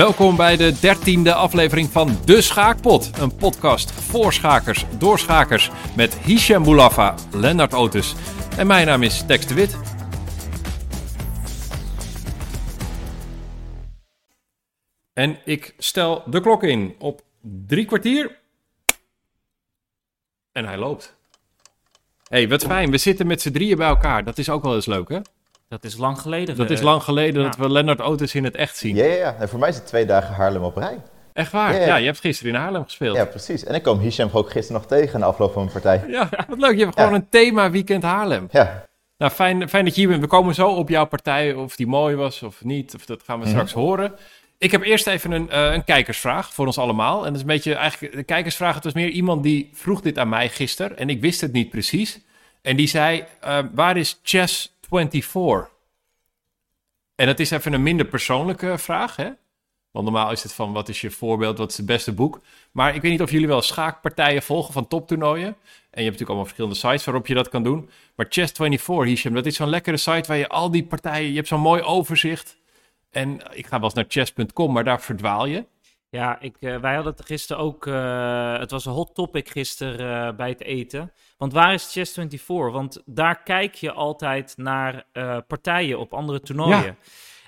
[0.00, 3.18] Welkom bij de dertiende aflevering van De Schaakpot.
[3.18, 5.70] Een podcast voor schakers, door schakers.
[5.96, 8.14] Met Hisham Boulafa, Lennart Otis
[8.58, 9.76] en mijn naam is Tex de Wit.
[15.12, 18.38] En ik stel de klok in op drie kwartier.
[20.52, 21.16] En hij loopt.
[22.28, 22.90] hey, wat fijn.
[22.90, 24.24] We zitten met z'n drieën bij elkaar.
[24.24, 25.20] Dat is ook wel eens leuk, hè?
[25.70, 26.56] Dat is lang geleden.
[26.56, 27.62] Dat is eh, lang geleden dat ja.
[27.62, 28.96] we Lennart Otis in het echt zien.
[28.96, 29.36] Ja, ja, ja.
[29.38, 30.98] En voor mij is het twee dagen Haarlem op rij.
[31.32, 31.72] Echt waar?
[31.74, 31.96] Ja, Ja, ja.
[31.96, 33.16] je hebt gisteren in Haarlem gespeeld.
[33.16, 33.64] Ja, Ja, precies.
[33.64, 36.04] En ik kwam Hisham ook gisteren nog tegen na afloop van een partij.
[36.48, 36.76] wat leuk.
[36.76, 37.16] Je hebt gewoon Ja.
[37.16, 38.48] een thema weekend Haarlem.
[38.50, 38.84] Ja,
[39.18, 40.20] Nou, fijn, fijn dat je hier bent.
[40.22, 42.94] We komen zo op jouw partij, of die mooi was of niet.
[42.94, 43.50] Of dat gaan we Mhm.
[43.54, 44.12] straks horen.
[44.58, 47.18] Ik heb eerst even een, eh, een kijkersvraag voor ons allemaal.
[47.18, 50.18] En dat is een beetje, eigenlijk, de kijkersvraag, het was meer iemand die vroeg dit
[50.18, 50.98] aan mij gisteren.
[50.98, 52.20] En ik wist het niet precies.
[52.62, 55.70] En die zei, eh, waar is Chess 24?
[57.14, 59.30] En dat is even een minder persoonlijke vraag, hè?
[59.90, 62.40] Want normaal is het van, wat is je voorbeeld, wat is het beste boek?
[62.72, 65.46] Maar ik weet niet of jullie wel schaakpartijen volgen van toptoernooien.
[65.46, 65.56] En je
[65.90, 67.90] hebt natuurlijk allemaal verschillende sites waarop je dat kan doen.
[68.14, 71.28] Maar Chess24, Hisham, dat is zo'n lekkere site waar je al die partijen...
[71.28, 72.56] Je hebt zo'n mooi overzicht.
[73.10, 75.64] En ik ga wel eens naar chess.com, maar daar verdwaal je.
[76.10, 77.86] Ja, ik, eh, wij hadden het gisteren ook.
[77.86, 81.12] eh, het was een hot topic gisteren eh, bij het eten.
[81.36, 82.46] Want waar is Chess24?
[82.46, 85.04] Want daar kijk je altijd naar
[85.46, 86.84] partijen op andere toernooien.
[86.84, 86.96] Ja.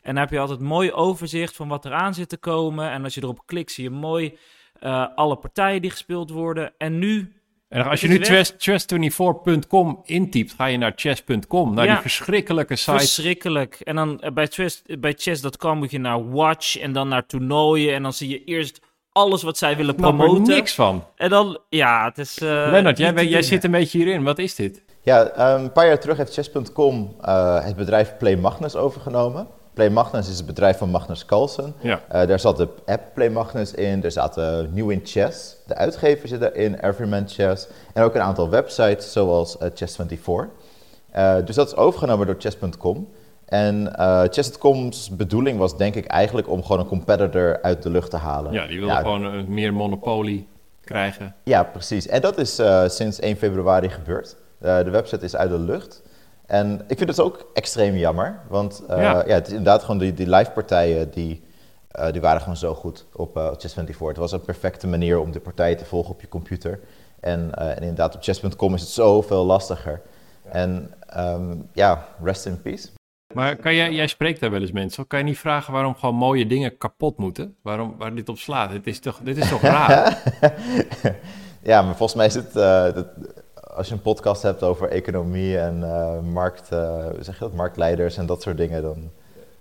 [0.03, 2.91] En daar heb je altijd mooi overzicht van wat er aan zit te komen.
[2.91, 4.39] En als je erop klikt, zie je mooi
[5.15, 6.73] alle partijen die gespeeld worden.
[6.79, 7.42] En nu.
[7.73, 8.53] En als je nu is weg.
[8.59, 11.75] chess, chess24.com intypt, ga je naar chess.com.
[11.75, 11.93] Naar Ja.
[11.93, 12.99] die verschrikkelijke site.
[12.99, 13.75] Verschrikkelijk.
[13.81, 17.95] En dan eh, bij, chess, bij chess.com moet je naar watch en dan naar toernooien.
[17.95, 18.81] En dan zie je eerst
[19.13, 20.55] alles wat zij willen Ik snap er promoten.
[20.55, 21.05] niks van.
[21.17, 22.39] En dan, ja, het is...
[22.39, 24.23] eh, Lennart, jij, jij zit een beetje hierin.
[24.23, 24.83] Wat is dit?
[25.05, 29.47] ja ehm, een paar jaar terug heeft Chess.com eh, het bedrijf Play Magnus overgenomen.
[29.75, 31.75] Play Magnus is het bedrijf van Magnus Carlsen.
[31.81, 32.01] Ja.
[32.09, 36.29] Eh, daar zat de app Play Magnus in, er zaten New in Chess, de uitgever
[36.29, 40.51] zit erin, Everyman Chess en ook een aantal websites zoals eh, Chess24.
[41.11, 43.09] Eh, dus dat is overgenomen door Chess.com.
[43.47, 43.93] En
[44.31, 48.53] Chess.com's bedoeling was denk ik eigenlijk om gewoon een competitor uit de lucht te halen.
[48.53, 50.49] Ja, die wilde gewoon meer monopolie
[50.85, 51.35] krijgen.
[51.43, 52.07] Ja, precies.
[52.07, 54.37] En dat is sinds 1 februari gebeurd.
[54.59, 56.03] De website is uit de lucht.
[56.53, 59.27] En ik vind het ook extreem jammer, want eh, Ja.
[59.27, 59.35] ja.
[59.35, 61.43] het is inderdaad gewoon die, die live partijen die,
[61.89, 64.07] eh, die waren gewoon zo goed op eh, Chess24.
[64.07, 66.81] Het was een perfecte manier om de partijen te volgen op je computer.
[67.21, 70.01] En, en inderdaad, op chess.com is het zoveel lastiger.
[70.51, 72.89] En ehm, ja, rest in peace.
[73.35, 75.07] Maar kan jij, jij spreekt daar wel eens mensen.
[75.07, 77.57] Kan je niet vragen waarom gewoon mooie dingen kapot moeten?
[77.63, 78.71] Waarom, waar dit op slaat?
[78.71, 80.23] Dit is toch, dit is toch raar?
[81.71, 82.53] ja, maar volgens mij is het,
[82.95, 83.07] dat,
[83.75, 88.17] als je een podcast hebt over economie en eh, markt, eh, zeg je dat, marktleiders
[88.17, 89.11] en dat soort dingen, dan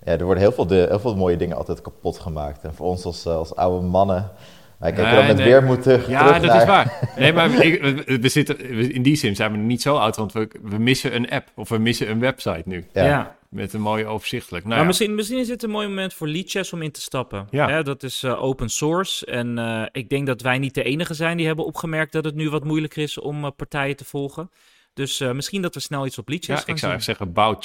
[0.04, 2.64] ja, er worden heel veel, de, heel veel mooie dingen altijd kapot gemaakt.
[2.64, 4.32] En voor ons als, eh, als oude mannen,
[4.82, 5.46] Nee, dan met nee.
[5.46, 6.62] weermoed terug, Ja, terug dat naar...
[6.62, 7.14] is waar.
[7.18, 10.16] Nee, maar ik- we, we zitten, we- in die zin zijn we niet zo oud,
[10.16, 12.86] want we, we missen een app of we missen een website nu.
[12.94, 13.06] Ja.
[13.06, 13.40] Ja.
[13.50, 14.64] Met een mooie overzichtelijk.
[14.64, 14.88] Nou maar ja.
[14.88, 17.48] misschien, misschien is dit een mooi moment voor Leadchess om in te stappen.
[17.50, 17.70] Ja.
[17.70, 19.26] Hè, dat is eh, open source.
[19.26, 22.36] En eh, ik denk dat wij niet de enige zijn die hebben opgemerkt dat het
[22.36, 24.50] nu wat moeilijker is om eh, partijen te volgen.
[24.94, 27.00] Dus eh, misschien dat we snel iets op Leadchess ja, gaan ik zou zien.
[27.00, 27.60] echt zeggen, bouw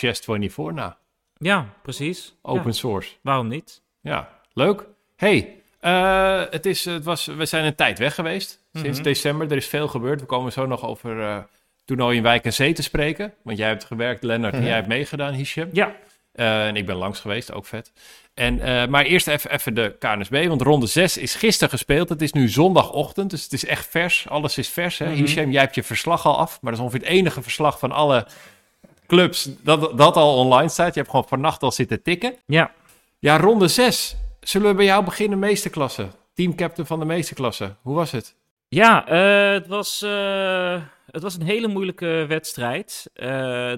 [0.71, 0.97] Chess24 na.
[1.39, 2.37] Ja, precies.
[2.43, 3.13] Open Ja, source.
[3.23, 3.83] waarom niet?
[4.01, 4.87] Ja, leuk.
[5.17, 8.59] hey, eh, het is, het was, we zijn een tijd weg geweest.
[8.73, 9.03] Sinds Mhm.
[9.09, 9.51] december.
[9.51, 10.21] Er is veel gebeurd.
[10.21, 11.37] We komen zo nog over eh
[11.85, 13.33] toernooi in Wijk en Zee te spreken.
[13.43, 14.67] Want jij hebt gewerkt, Lennart, en Mhm.
[14.69, 15.69] jij hebt meegedaan, Hisham.
[15.73, 15.95] Ja,
[16.33, 17.93] Eh, en ik ben langs geweest, ook vet.
[18.35, 22.09] En, maar eerst even, even de KNSB, want ronde 6 is gisteren gespeeld.
[22.09, 24.27] Het is nu zondagochtend, dus het is echt vers.
[24.29, 24.99] Alles is vers.
[24.99, 25.07] Hè?
[25.07, 25.15] Mhm.
[25.15, 26.59] Hisham, jij hebt je verslag al af.
[26.61, 28.27] Maar dat is ongeveer het enige verslag van alle
[29.07, 30.95] clubs dat, dat al online staat.
[30.95, 32.35] Je hebt gewoon vannacht al zitten tikken.
[32.47, 32.71] ja.
[33.19, 34.17] Ja, ronde 6.
[34.47, 36.09] Zullen we bij jou beginnen, meesterklasse?
[36.35, 37.75] Teamcaptain van de meesterklasse.
[37.83, 38.37] Hoe was het?
[38.69, 43.11] Ja, eh, het, was, eh, het was een hele moeilijke wedstrijd.
[43.15, 43.27] Eh,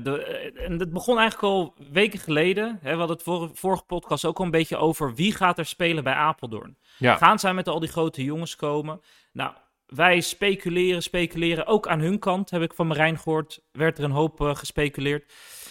[0.03, 0.23] de,
[0.57, 2.79] en het begon eigenlijk al weken geleden.
[2.83, 5.67] Hè, we hadden het vor- vorige podcast ook al een beetje over wie gaat er
[5.67, 6.77] spelen bij Apeldoorn.
[6.99, 9.01] Ja, Gaan zij met al die grote jongens komen?
[9.33, 9.53] Nou,
[9.87, 11.67] wij speculeren, speculeren.
[11.67, 15.25] Ook aan hun kant, heb ik van Marijn gehoord, werd er een hoop gespeculeerd.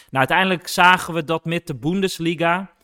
[0.09, 2.75] Nou, uiteindelijk zagen we dat met de Bundesliga.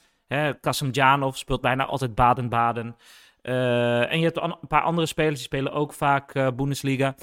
[0.62, 2.96] Kasimjanov speelt bijna altijd Baden-Baden.
[3.44, 7.16] Eh, en je hebt een paar andere spelers die spelen ook vaak eh, Bundesliga.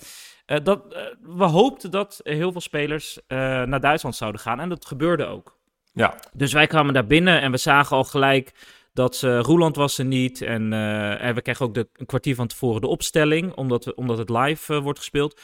[0.46, 0.82] Eh, dat,
[1.20, 4.60] we hoopten dat heel veel spelers naar Duitsland zouden gaan.
[4.60, 5.58] En dat gebeurde ook.
[5.92, 6.14] ja.
[6.32, 8.52] Dus wij kwamen daar binnen en we zagen al gelijk
[8.92, 10.42] dat ze, Roeland was er niet.
[10.42, 10.72] En,
[11.20, 14.30] en we kregen ook de, een kwartier van tevoren de opstelling, omdat, we, omdat het
[14.30, 15.40] live wordt gespeeld.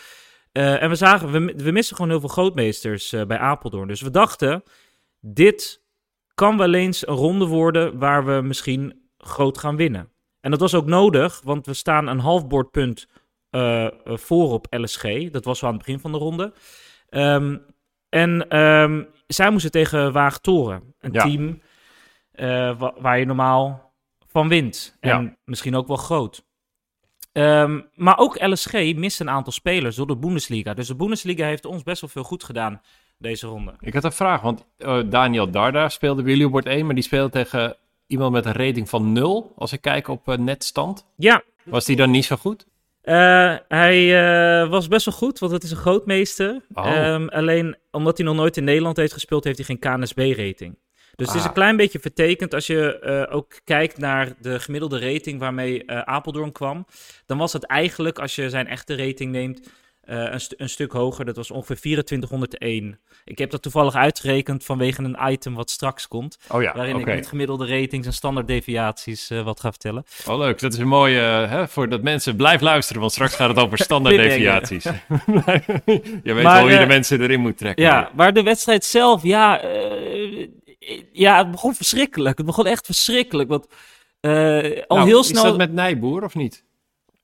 [0.53, 3.89] En we zagen, we, we missen gewoon heel veel grootmeesters bij Apeldoorn.
[3.89, 4.63] Dus we dachten,
[5.21, 5.85] dit
[6.37, 10.11] kan wel eens een ronde worden waar we misschien groot gaan winnen.
[10.41, 13.07] En dat was ook nodig, want we staan een half bordpunt
[13.51, 15.31] eh, eh, voor op LSG.
[15.31, 16.53] Dat was wel aan het begin van de ronde.
[17.09, 17.57] Ehm,
[18.09, 21.23] en ehm, zij moesten tegen Waagtoren, een Ja.
[21.23, 21.63] team
[22.33, 23.95] eh, wa- waar je normaal
[24.27, 24.97] van wint.
[25.01, 25.37] En Ja.
[25.45, 26.45] misschien ook wel groot.
[27.33, 30.75] Ehm, maar ook LSG mist een aantal spelers door de Bundesliga.
[30.75, 32.81] Dus de Bundesliga heeft ons best wel veel goed gedaan
[33.19, 33.75] deze ronde.
[33.81, 36.95] Ik had een vraag, want eh, Daniel Darda speelde bij jullie op bord 1, maar
[36.95, 37.77] die speelde tegen
[38.07, 39.53] iemand met een rating van 0.
[39.57, 41.07] Als ik kijk op eh, netstand.
[41.17, 42.67] Ja, Was die dan niet zo goed?
[43.03, 44.21] Eh, hij
[44.63, 46.61] eh, was best wel goed, want het is een grootmeester.
[46.75, 46.87] Oh.
[46.87, 50.79] Ehm, alleen omdat hij nog nooit in Nederland heeft gespeeld, heeft hij geen KNSB-rating.
[51.17, 51.49] Dus het is Ah.
[51.49, 56.01] een klein beetje vertekend als je eh, ook kijkt naar de gemiddelde rating waarmee eh,
[56.01, 56.87] Apeldoorn kwam.
[57.27, 59.69] Dan was het eigenlijk, als je zijn echte rating neemt,
[60.07, 61.25] een, stu- een stuk hoger.
[61.25, 62.99] Dat was ongeveer 2401.
[63.25, 66.39] Ik heb dat toevallig uitgerekend vanwege een item wat straks komt.
[66.49, 70.05] Oh ja, waarin ik met gemiddelde ratings en standaarddeviaties eh wat ga vertellen.
[70.29, 73.35] Oh leuk, dat is een mooie, eh, hè, voor dat mensen blijf luisteren, want straks
[73.35, 74.85] gaat het over standaarddeviaties.
[74.85, 74.91] je
[76.23, 77.85] weet Maar, wel hoe je de eh, mensen erin moet trekken.
[77.85, 80.49] Ja, maar de wedstrijd zelf, ja, eh,
[81.13, 82.37] ja, het begon verschrikkelijk.
[82.37, 83.49] Het begon echt verschrikkelijk.
[83.49, 83.67] Want
[84.21, 84.33] eh,
[84.87, 85.43] al Nou, heel Is snel.
[85.43, 86.65] dat met Nijboer of niet?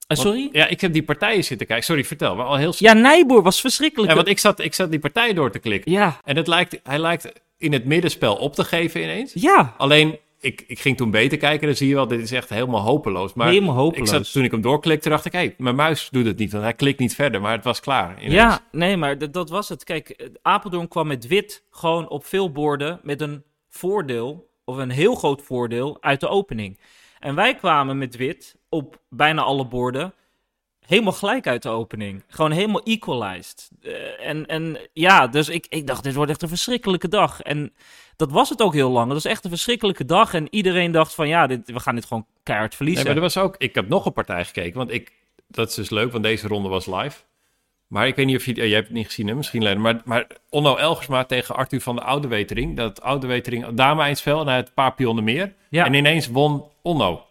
[0.07, 0.49] Eh, Want- sorry?
[0.51, 1.85] Ja, ik heb die partijen zitten kijken.
[1.85, 2.35] Sorry, vertel.
[2.35, 2.73] Maar al heel.
[2.77, 4.09] Ja, Nijboer was verschrikkelijk.
[4.09, 5.91] Ja, want ik zat, ik zat die partijen door te klikken.
[5.91, 9.31] ja, En het lijkt, hij lijkt in het middenspel op te geven ineens.
[9.33, 11.67] ja, Alleen, ik, ik ging toen beter kijken.
[11.67, 13.33] Dan zie je wel, dit is echt helemaal hopeloos.
[13.33, 14.09] Maar helemaal ik hopeloos.
[14.09, 15.31] zat, toen ik hem doorklikte, dacht ik...
[15.31, 17.41] hé, hey, mijn muis doet het niet, want hij klikt niet verder.
[17.41, 18.15] Maar het was klaar.
[18.17, 18.33] ineens.
[18.33, 19.83] Ja, nee, maar dat, dat was het.
[19.83, 24.89] Kijk, eh, Apeldoorn kwam met wit gewoon op veel borden met een voordeel, of een
[24.89, 26.79] heel groot voordeel, uit de opening.
[27.19, 30.13] En wij kwamen met wit op bijna alle borden
[30.85, 32.23] helemaal gelijk uit de opening.
[32.27, 33.69] Gewoon helemaal equalized.
[33.81, 37.41] Eh, en, en ja, dus ik, ik dacht, dit wordt echt een verschrikkelijke dag.
[37.41, 37.73] En
[38.15, 39.05] dat was het ook heel lang.
[39.05, 40.33] Het was echt een verschrikkelijke dag.
[40.33, 43.05] En iedereen dacht van, ja, dit, we gaan dit gewoon keihard Nee, verliezen.
[43.05, 43.55] maar er was ook...
[43.57, 45.11] Ik heb nog een partij gekeken, want ik...
[45.47, 47.19] Dat is dus leuk, want deze ronde was live.
[47.87, 48.53] Maar ik weet niet of je...
[48.53, 49.35] eh, jij hebt het niet gezien, hè?
[49.35, 49.81] Misschien Len.
[49.81, 52.77] Maar, maar Onno Elgersma tegen Arthur van de Oude Wetering.
[52.77, 55.53] Dat Oude Wetering dame eindspel en een paar pionnen meer.
[55.69, 55.85] Ja.
[55.85, 57.25] En ineens won Onno.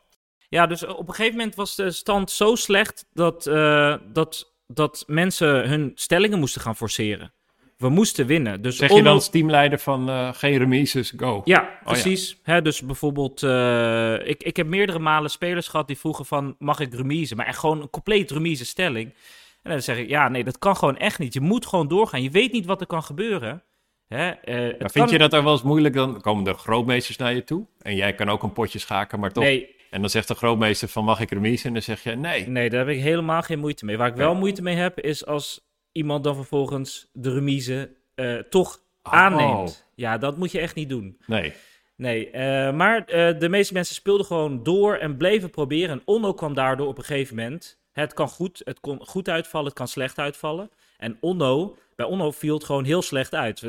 [0.52, 5.04] Ja, dus op een gegeven moment was de stand zo slecht dat, eh, dat, dat
[5.06, 7.32] mensen hun stellingen moesten gaan forceren.
[7.76, 8.62] We moesten winnen.
[8.62, 11.40] Dus Zeg je dan als teamleider van eh, geen remises, go?
[11.44, 11.78] Ja, ja.
[11.84, 12.36] precies.
[12.42, 16.80] Hè, dus bijvoorbeeld, eh, ik, ik heb meerdere malen spelers gehad die vroegen van, mag
[16.80, 17.34] ik remise?
[17.34, 19.14] Maar echt gewoon een compleet remise stelling.
[19.62, 21.34] En dan zeg ik, ja, nee, dat kan gewoon echt niet.
[21.34, 22.22] Je moet gewoon doorgaan.
[22.22, 23.62] Je weet niet wat er kan gebeuren.
[24.08, 24.28] Hè?
[24.30, 25.94] eh, Maar vind kan- je dat er wel eens moeilijk?
[25.94, 27.66] Dan komen de grootmeesters naar je toe.
[27.82, 29.44] En jij kan ook een potje schaken, maar toch.
[29.44, 31.66] Nee, En dan zegt de grootmeester van mag ik remise?
[31.66, 32.48] En dan zeg je nee.
[32.48, 33.96] Nee, daar heb ik helemaal geen moeite mee.
[33.96, 35.60] Waar ik wel moeite mee heb, is als
[35.92, 39.12] iemand dan vervolgens de remise eh, toch Oh.
[39.12, 39.86] aanneemt.
[39.94, 41.18] Ja, dat moet je echt niet doen.
[41.26, 41.52] Nee.
[41.96, 45.90] Nee, eh, maar eh, de meeste mensen speelden gewoon door en bleven proberen.
[45.90, 47.80] En Onno kwam daardoor op een gegeven moment.
[47.92, 50.70] Het kan goed, het kon goed uitvallen, het kan slecht uitvallen.
[50.96, 53.62] En Onno, bij Onno viel het gewoon heel slecht uit.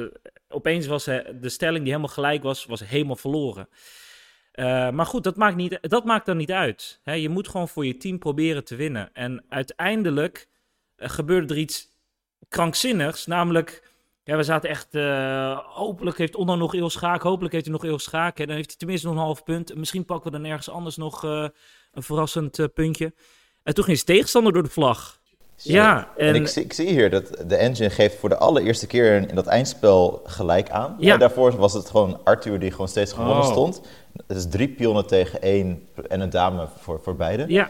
[0.50, 3.68] Opeens was de stelling die helemaal gelijk was, was helemaal verloren.
[4.54, 7.00] Eh, maar goed, dat maakt, niet, dat maakt dan niet uit.
[7.04, 9.10] Hè, je moet gewoon voor je team proberen te winnen.
[9.14, 10.48] En uiteindelijk
[10.96, 11.88] eh, gebeurde er iets
[12.48, 13.26] krankzinnigs.
[13.26, 13.92] Namelijk,
[14.24, 14.96] ja, we zaten echt...
[14.96, 17.22] eh, hopelijk heeft Onno nog eeuw schaak.
[17.22, 18.40] Hopelijk heeft hij nog eeuw schaak.
[18.40, 19.72] En dan heeft hij tenminste nog een half punt.
[19.72, 21.52] En Misschien pakken we dan ergens anders nog een
[21.94, 23.14] verrassend puntje.
[23.64, 25.22] En toen ging zijn tegenstander door de vlag.
[25.56, 28.88] Ja, En, en, ik, zie, ik zie hier dat de engine geeft voor de allereerste
[28.88, 30.96] keer in, in dat eindspel gelijk aan.
[31.00, 31.14] Ja.
[31.14, 33.52] En daarvoor was het gewoon Arthur die gewoon steeds gewonnen Oh.
[33.52, 33.82] stond.
[34.28, 37.46] Het is drie pionnen tegen één en een dame voor, voor beide.
[37.48, 37.70] ja,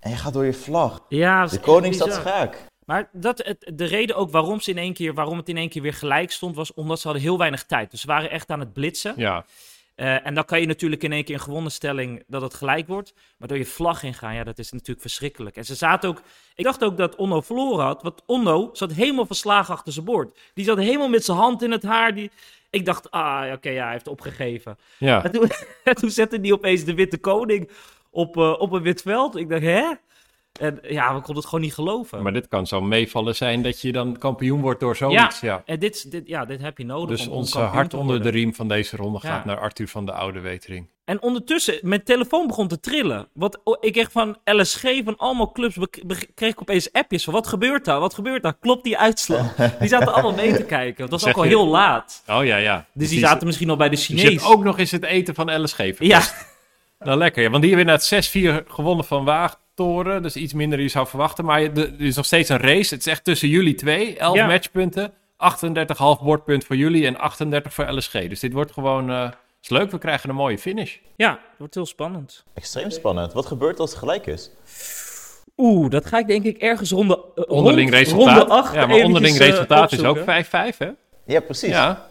[0.00, 1.00] En je gaat door je vlag.
[1.08, 2.66] ja, De koning staat schaak.
[2.84, 5.68] Maar dat, het, de reden ook waarom, ze in één keer, waarom het in één
[5.68, 7.90] keer weer gelijk stond, was omdat ze hadden heel weinig tijd.
[7.90, 9.14] Dus ze waren echt aan het blitsen.
[9.16, 9.44] Ja.
[9.98, 12.86] Eh, en dan kan je natuurlijk in één keer een gewonnen stelling dat het gelijk
[12.86, 13.14] wordt.
[13.38, 15.56] Maar door je vlag ingaan, ja, dat is natuurlijk verschrikkelijk.
[15.56, 16.22] En ze zaten ook...
[16.54, 18.02] Ik dacht ook dat Onno verloren had.
[18.02, 20.38] Want Onno zat helemaal verslagen achter zijn bord.
[20.54, 22.14] Die zat helemaal met zijn hand in het haar.
[22.14, 22.30] Die...
[22.70, 24.78] Ik dacht, ah, oké, ja, hij heeft opgegeven.
[24.98, 25.24] Ja.
[25.24, 25.50] En toen,
[25.84, 27.70] en toen zette hij opeens de witte koning
[28.10, 29.36] op, eh, op een wit veld.
[29.36, 29.92] Ik dacht, hè?
[30.60, 32.22] En ja, we konden het gewoon niet geloven.
[32.22, 35.40] Maar dit kan zo meevallen zijn dat je dan kampioen wordt door zoiets.
[35.40, 35.62] Ja.
[35.66, 37.16] En dit, dit, ja, dit heb je nodig.
[37.16, 39.28] Dus om- om ons hart onder de riem van deze ronde Ja.
[39.28, 40.88] gaat naar Arthur van de Oude Wetering.
[41.04, 43.28] En ondertussen, mijn telefoon begon te trillen.
[43.32, 45.76] Want oh, ik kreeg van LSG, van allemaal clubs,
[46.34, 48.00] kreeg ik opeens appjes van wat gebeurt daar?
[48.00, 48.58] Wat gebeurt daar?
[48.60, 49.54] Klopt die uitslag?
[49.78, 51.02] Die zaten allemaal mee te kijken.
[51.02, 52.22] Het was Zeg ook al je- heel laat.
[52.26, 52.86] Oh ja, ja.
[52.92, 54.24] Dus die zaten misschien al bij de Dus Chinees.
[54.24, 56.00] hebt ook nog eens het eten van LSG verpest.
[56.08, 57.42] ja, Nou, lekker.
[57.42, 59.24] Ja, want die hebben net 6-4 gewonnen van
[60.22, 61.44] Dus iets minder dan je zou verwachten.
[61.44, 62.94] Maar er is nog steeds een race.
[62.94, 64.16] Het is echt tussen jullie twee.
[64.18, 64.46] 11 Ja.
[64.46, 65.12] matchpunten.
[65.36, 68.12] 38,5 bordpunt voor jullie en 38 voor LSG.
[68.12, 69.28] Dus dit wordt gewoon eh,
[69.62, 70.96] is leuk, we krijgen een mooie finish.
[71.16, 72.44] Ja, het wordt heel spannend.
[72.54, 73.32] Extreem spannend.
[73.32, 74.50] Wat gebeurt als het gelijk is?
[75.56, 78.38] Oeh, dat ga ik denk ik ergens ronde, uh, Onderling rond, resultaat.
[78.38, 80.44] ronde acht ja, maar onderling eventjes, eh, resultaat is ook opzoeken.
[80.74, 80.88] 5-5, hè?
[81.26, 81.68] Ja, precies.
[81.68, 82.06] Ja.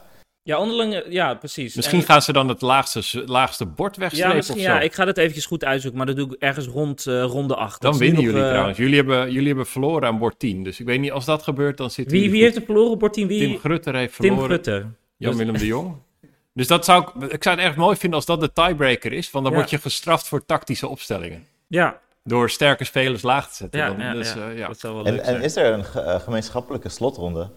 [0.47, 1.75] Ja, onderling, eh, ja, precies.
[1.75, 4.67] Misschien En- gaan ze dan het laagste, laagste bord ja, wegstrepen misschien, of zo.
[4.69, 7.55] ja, ik ga dat eventjes goed uitzoeken, maar dat doe ik ergens rond eh, ronde
[7.55, 7.81] 8.
[7.81, 8.77] Dan winnen jullie trouwens.
[8.77, 10.63] Jullie hebben, jullie hebben verloren aan bord 10.
[10.63, 12.41] Dus ik weet niet, als dat gebeurt, dan zitten Wie, wie goed.
[12.41, 13.27] heeft er verloren, Bortien?
[13.27, 13.39] Wie?
[13.39, 14.49] Tim Grutter heeft Tim verloren.
[14.49, 14.85] Grutter.
[15.17, 15.95] Jan-Willem de Jong.
[16.53, 19.31] Dus dat zou ik, ik zou het erg mooi vinden als dat de tiebreaker is.
[19.31, 19.59] Want dan Ja.
[19.59, 21.45] word je gestraft voor tactische opstellingen.
[21.67, 23.79] Ja, Door sterke spelers laag te zetten.
[23.79, 24.49] ja, Dan- ja, dus, ja.
[24.49, 24.67] eh, ja.
[24.67, 25.41] dat zou wel En, leuk en zijn.
[25.41, 27.49] is er een ge- eh, gemeenschappelijke slotronde?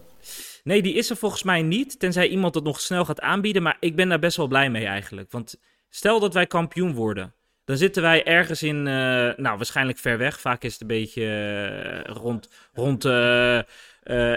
[0.63, 3.63] Nee, die is er volgens mij niet, tenzij iemand het nog snel gaat aanbieden.
[3.63, 5.31] Maar ik ben daar best wel blij mee eigenlijk.
[5.31, 7.33] Want stel dat wij kampioen worden,
[7.65, 8.93] dan zitten wij ergens in, eh,
[9.35, 10.39] nou waarschijnlijk ver weg.
[10.39, 13.59] Vaak is het een beetje eh, rond, rond eh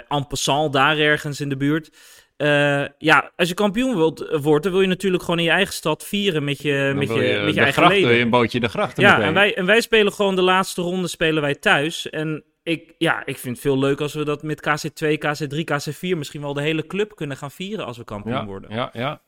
[0.09, 1.91] en passant, daar ergens in de buurt.
[2.99, 6.05] Ja, als je kampioen wilt, wordt, dan wil je natuurlijk gewoon in je eigen stad
[6.05, 8.17] vieren met je, Dan met je, wil met je eigen gracht, wil leden.
[8.17, 11.09] je een bootje de grachten Ja, en wij, en wij spelen gewoon de laatste ronde
[11.09, 12.11] spelen wij thuis.
[12.11, 16.17] En ik, ja, ik vind het veel leuk als we dat met KC2, KC3, KC4
[16.17, 18.71] misschien wel de hele club kunnen gaan vieren als we kampioen ja, worden.
[18.75, 19.21] ja, ja.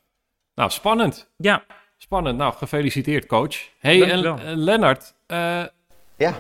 [0.55, 1.31] Nou, spannend.
[1.37, 1.65] Ja,
[1.99, 2.39] Spannend.
[2.39, 3.57] Nou, gefeliciteerd, coach.
[3.79, 5.65] hey, en eh, Lennart, eh,
[6.17, 6.35] Ja,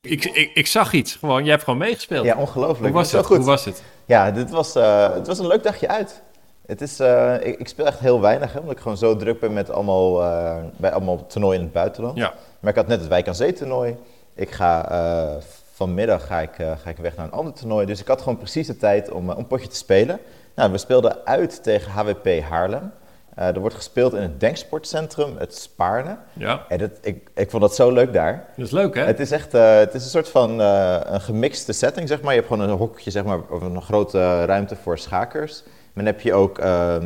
[0.00, 1.16] ik, ik, ik zag iets.
[1.16, 2.24] Gewoon, jij hebt gewoon meegespeeld.
[2.24, 2.84] ja ongelooflijk.
[2.92, 3.26] Hoe was Zo het?
[3.26, 3.36] goed.
[3.36, 3.82] Hoe was het?
[4.04, 6.22] Ja, dit was, eh, het was een leuk dagje uit.
[6.66, 9.40] Het is, eh, ik, ik speel echt heel weinig, hè, omdat ik gewoon zo druk
[9.40, 12.16] ben met allemaal, eh, bij allemaal toernooien in het buitenland.
[12.16, 12.34] Ja.
[12.60, 13.96] Maar ik had net het Wijk aan Zee toernooi.
[14.34, 15.42] Ik ga, eh,
[15.74, 17.86] vanmiddag ga ik, eh, ga ik weg naar een ander toernooi.
[17.86, 20.18] Dus ik had gewoon precies de tijd om, eh, een potje te spelen.
[20.54, 22.92] Nou, we speelden uit tegen HWP Haarlem.
[23.34, 26.16] Eh, er wordt gespeeld in het Denksportcentrum, het Spaarne.
[26.32, 28.44] Ja, En dat, ik, ik vond dat zo leuk daar.
[28.56, 29.04] dat is leuk, hè?
[29.04, 32.34] Het is echt eh, het is een soort van eh, een gemixte setting, zeg maar.
[32.34, 35.62] Je hebt gewoon een hokje, zeg maar, of een grote ruimte voor schakers.
[35.64, 36.96] Maar dan heb je ook eh,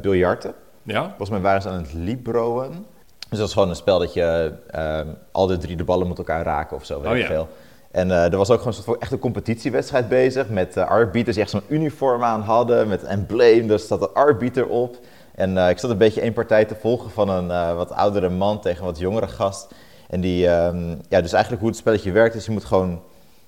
[0.00, 0.54] biljarten.
[0.82, 2.86] Ja, Volgens mij waren ze aan het libroen.
[3.28, 6.18] Dus dat is gewoon een spel dat je ehm, al de drie de ballen met
[6.18, 7.26] elkaar raken of zo, weet Oh ja.
[7.26, 7.48] veel.
[7.90, 11.34] En eh, er was ook gewoon een soort echt een competitiewedstrijd bezig met eh arbiters
[11.34, 13.66] die echt zo'n uniform aan hadden met een embleem.
[13.66, 14.96] Daar staat een arbiter op.
[15.34, 18.60] En eh, ik zat een beetje één partij te volgen van een wat oudere man
[18.60, 19.74] tegen een wat jongere gast.
[20.08, 23.02] En die, ehm, ja, dus eigenlijk hoe het spelletje werkt is je moet gewoon,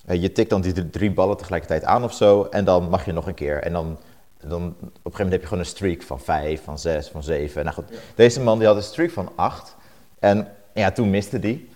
[0.06, 2.44] je tikt dan die drie- ballen tegelijkertijd aan of zo.
[2.50, 3.62] En dan mag je nog een keer.
[3.62, 3.98] En dan,
[4.40, 7.22] dan op een gegeven moment heb je gewoon een streak van vijf, van zes, van
[7.22, 7.64] zeven.
[7.64, 7.84] Nou goed,
[8.14, 9.76] deze man die had een streak van acht.
[10.18, 11.68] En ja, toen miste die.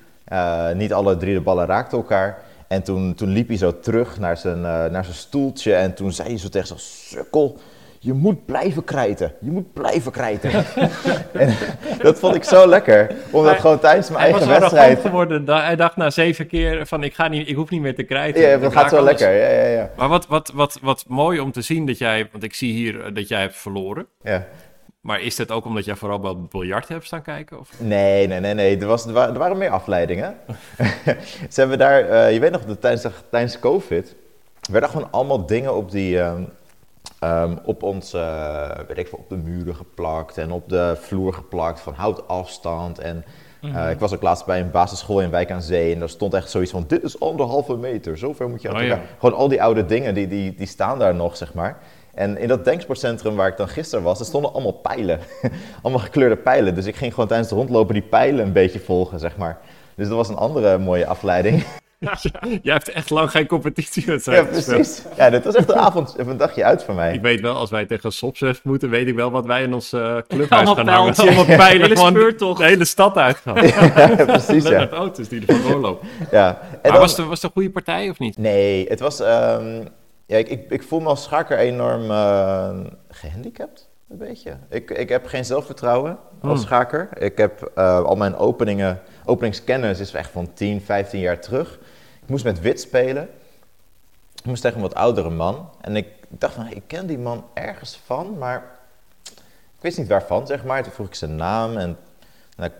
[0.74, 2.38] Niet alle drie de ballen raakten elkaar.
[2.68, 5.74] En toen, toen liep hij zo terug naar zijn, eh, naar zijn stoeltje.
[5.74, 7.58] En toen zei hij zo tegen zijn sukkel.
[7.98, 9.32] Je moet blijven krijten.
[9.40, 10.50] Je moet blijven krijten.
[11.32, 11.54] en
[12.02, 13.14] dat vond ik zo lekker.
[13.30, 15.00] Omdat Hij- gewoon tijdens mijn hij was eigen wel wedstrijd...
[15.00, 15.48] geworden.
[15.48, 18.42] Hij dacht na zeven keer van, ik, ga niet, ik hoef niet meer te krijten.
[18.42, 19.08] Ja, dat gaat zo alles.
[19.20, 19.36] lekker.
[19.38, 19.90] Ja, ja, ja.
[19.96, 23.04] Maar wat, wat, wat, wat mooi om te zien dat jij, want ik zie hier
[23.04, 24.06] eh, dat jij hebt verloren.
[24.22, 24.46] ja.
[25.06, 27.58] Maar is dat ook omdat jij vooral bij biljart hebt staan kijken?
[27.58, 27.70] Of?
[27.78, 28.78] Nee, nee, nee, nee.
[28.78, 30.34] Er, was, er, waren, er waren meer afleidingen.
[31.50, 34.14] Ze hebben daar, eh, je weet nog, tijdens, tijdens COVID
[34.70, 36.42] werden gewoon allemaal dingen op die, ehm,
[37.18, 41.32] ehm, op ons, eh, weet ik veel, op de muren geplakt en op de vloer
[41.32, 42.98] geplakt van houd afstand.
[42.98, 43.24] En
[43.60, 46.34] eh, ik was ook laatst bij een basisschool in Wijk aan Zee en daar stond
[46.34, 48.98] echt zoiets van, dit is anderhalve meter, zover moet je Oh, elkaar.
[48.98, 49.04] ja.
[49.18, 51.78] Gewoon al die oude dingen, die, die, die staan daar nog, zeg maar.
[52.16, 55.20] En in dat denksportcentrum waar ik dan gisteren was, er stonden allemaal pijlen.
[55.82, 56.74] allemaal gekleurde pijlen.
[56.74, 59.58] Dus ik ging gewoon tijdens de rondlopen die pijlen een beetje volgen, zeg maar.
[59.96, 61.64] Dus dat was een andere mooie afleiding.
[62.62, 65.02] jij hebt echt lang geen competitie ja, precies.
[65.16, 67.14] Ja, dit was echt een avond, even een dagje uit voor mij.
[67.14, 69.92] Ik weet wel, als wij tegen Sopsef moeten, weet ik wel wat wij in ons
[69.92, 71.14] eh, clubhuis Allemaal gaan hangen.
[71.16, 72.58] Allemaal pijlen, speurtocht.
[72.58, 73.66] de hele stad uitgaan.
[73.66, 74.78] ja, precies, ja.
[74.78, 76.08] Met auto's die ervan doorlopen.
[76.30, 76.48] ja.
[76.48, 78.38] En Maar dan- was, het, was het een goede partij of niet?
[78.38, 79.20] Nee, het was...
[79.20, 79.84] ehm,
[80.26, 82.78] ja, ik, ik, ik voel me als schaker enorm eh,
[83.08, 84.56] gehandicapt, een beetje.
[84.68, 86.66] Ik, ik heb geen zelfvertrouwen als Hmm.
[86.66, 87.08] schaker.
[87.22, 91.78] Ik heb eh, al mijn openingen, openingskennis is echt van 10, 15 jaar terug.
[92.22, 93.28] Ik moest met wit spelen.
[94.34, 95.70] Ik moest tegen een wat oudere man.
[95.80, 98.78] En ik dacht van, ik ken die man ergens van, maar
[99.74, 100.82] ik wist niet waarvan, zeg maar.
[100.82, 101.96] Toen vroeg ik zijn naam en
[102.58, 102.72] ik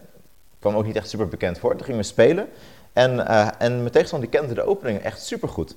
[0.59, 1.71] kwam ook niet echt super bekend voor.
[1.77, 2.49] Toen gingen we spelen.
[2.93, 5.77] En, eh, en mijn tegenstander die kende de opening echt super goed.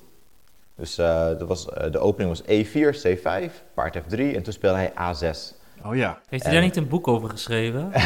[0.80, 4.78] Dus eh, dat was, eh, de opening was E4, C5, paard F3 en toen speelde
[4.78, 5.38] hij A6.
[5.86, 6.18] Oh ja.
[6.28, 7.90] Heeft hij daar niet een boek over geschreven?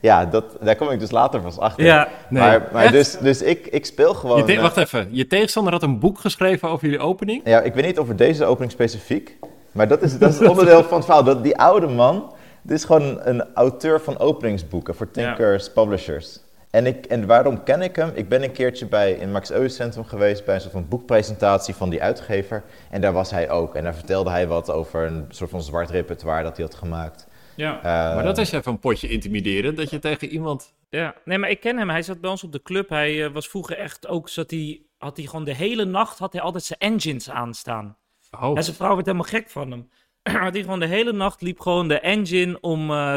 [0.00, 1.84] Ja, dat, daar kom ik dus later pas achter.
[1.84, 2.08] ja.
[2.28, 2.42] Nee.
[2.42, 4.36] maar maar dus, dus ik, ik speel gewoon...
[4.36, 7.40] Je te- eh, wacht even, je tegenstander had een boek geschreven over jullie opening?
[7.44, 9.36] Ja, ik weet niet over deze opening specifiek,
[9.72, 11.24] maar dat is, dat is onderdeel van het verhaal.
[11.24, 12.32] Dat, die oude man,
[12.62, 16.40] dit is gewoon een, een auteur van openingsboeken voor Thinkers Publishers.
[16.74, 18.10] En, ik, en waarom ken ik hem?
[18.14, 21.74] Ik ben een keertje bij, in Max Euwe Centrum geweest bij een soort van boekpresentatie
[21.74, 22.64] van die uitgever.
[22.90, 23.74] En daar was hij ook.
[23.74, 27.26] En daar vertelde hij wat over een soort van zwart repertoire dat hij had gemaakt.
[27.56, 27.76] Ja.
[27.76, 30.74] Eh, Maar dat is even een potje intimideren, dat je tegen iemand...
[30.88, 31.90] Ja, nee, maar ik ken hem.
[31.90, 32.88] Hij zat bij ons op de club.
[32.88, 36.32] Hij eh, was vroeger echt ook, zat hij, had hij gewoon de hele nacht, had
[36.32, 37.96] hij altijd zijn engines aanstaan.
[38.40, 39.88] Oh, En zijn vrouw werd helemaal gek van hem.
[40.44, 43.14] had hij gewoon de hele nacht, liep gewoon de engine om, eh,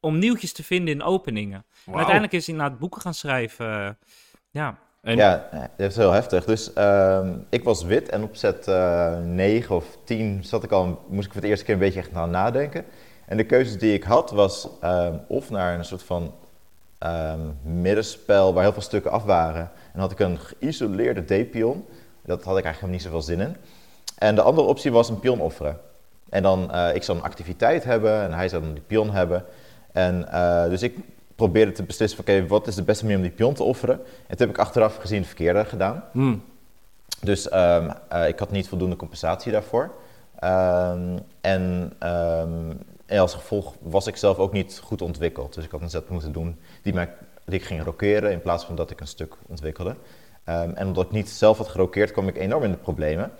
[0.00, 1.64] om nieuwtjes te vinden in openingen.
[1.86, 3.66] En uiteindelijk is hij naar het boeken gaan schrijven.
[3.66, 3.90] eh,
[4.50, 4.78] ja.
[5.02, 6.44] En, Ja, dat is heel heftig.
[6.44, 11.04] Dus ehm, ik was wit en op set eh 9 of 10 zat ik al,
[11.08, 12.84] moest ik voor de eerste keer een beetje echt gaan nadenken.
[13.26, 16.34] En de keuzes die ik had was ehm, of naar een soort van
[16.98, 19.60] ehm, middenspel waar heel veel stukken af waren.
[19.60, 21.84] En dan had ik een geïsoleerde D-pion.
[22.24, 23.56] Dat had ik eigenlijk niet zoveel zin in.
[24.18, 25.78] En de andere optie was een pion offeren.
[26.28, 29.44] En dan, eh, ik zou een activiteit hebben en hij zou dan die pion hebben.
[29.96, 30.96] En eh, dus ik
[31.34, 33.94] probeerde te beslissen van, oké, wat is de beste manier om die pion te offeren?
[33.96, 36.04] En toen heb ik achteraf gezien het verkeerde gedaan.
[36.12, 36.42] Hmm.
[37.20, 39.94] Dus ehm, eh, ik had niet voldoende compensatie daarvoor.
[40.38, 42.70] Ehm, en, ehm,
[43.06, 45.54] en als gevolg was ik zelf ook niet goed ontwikkeld.
[45.54, 47.08] Dus ik had een zet moeten doen die, mij,
[47.44, 49.96] die ik ging rokeren in plaats van dat ik een stuk ontwikkelde.
[50.44, 53.30] En omdat ik niet zelf had gerokeerd, kwam ik enorm in de problemen.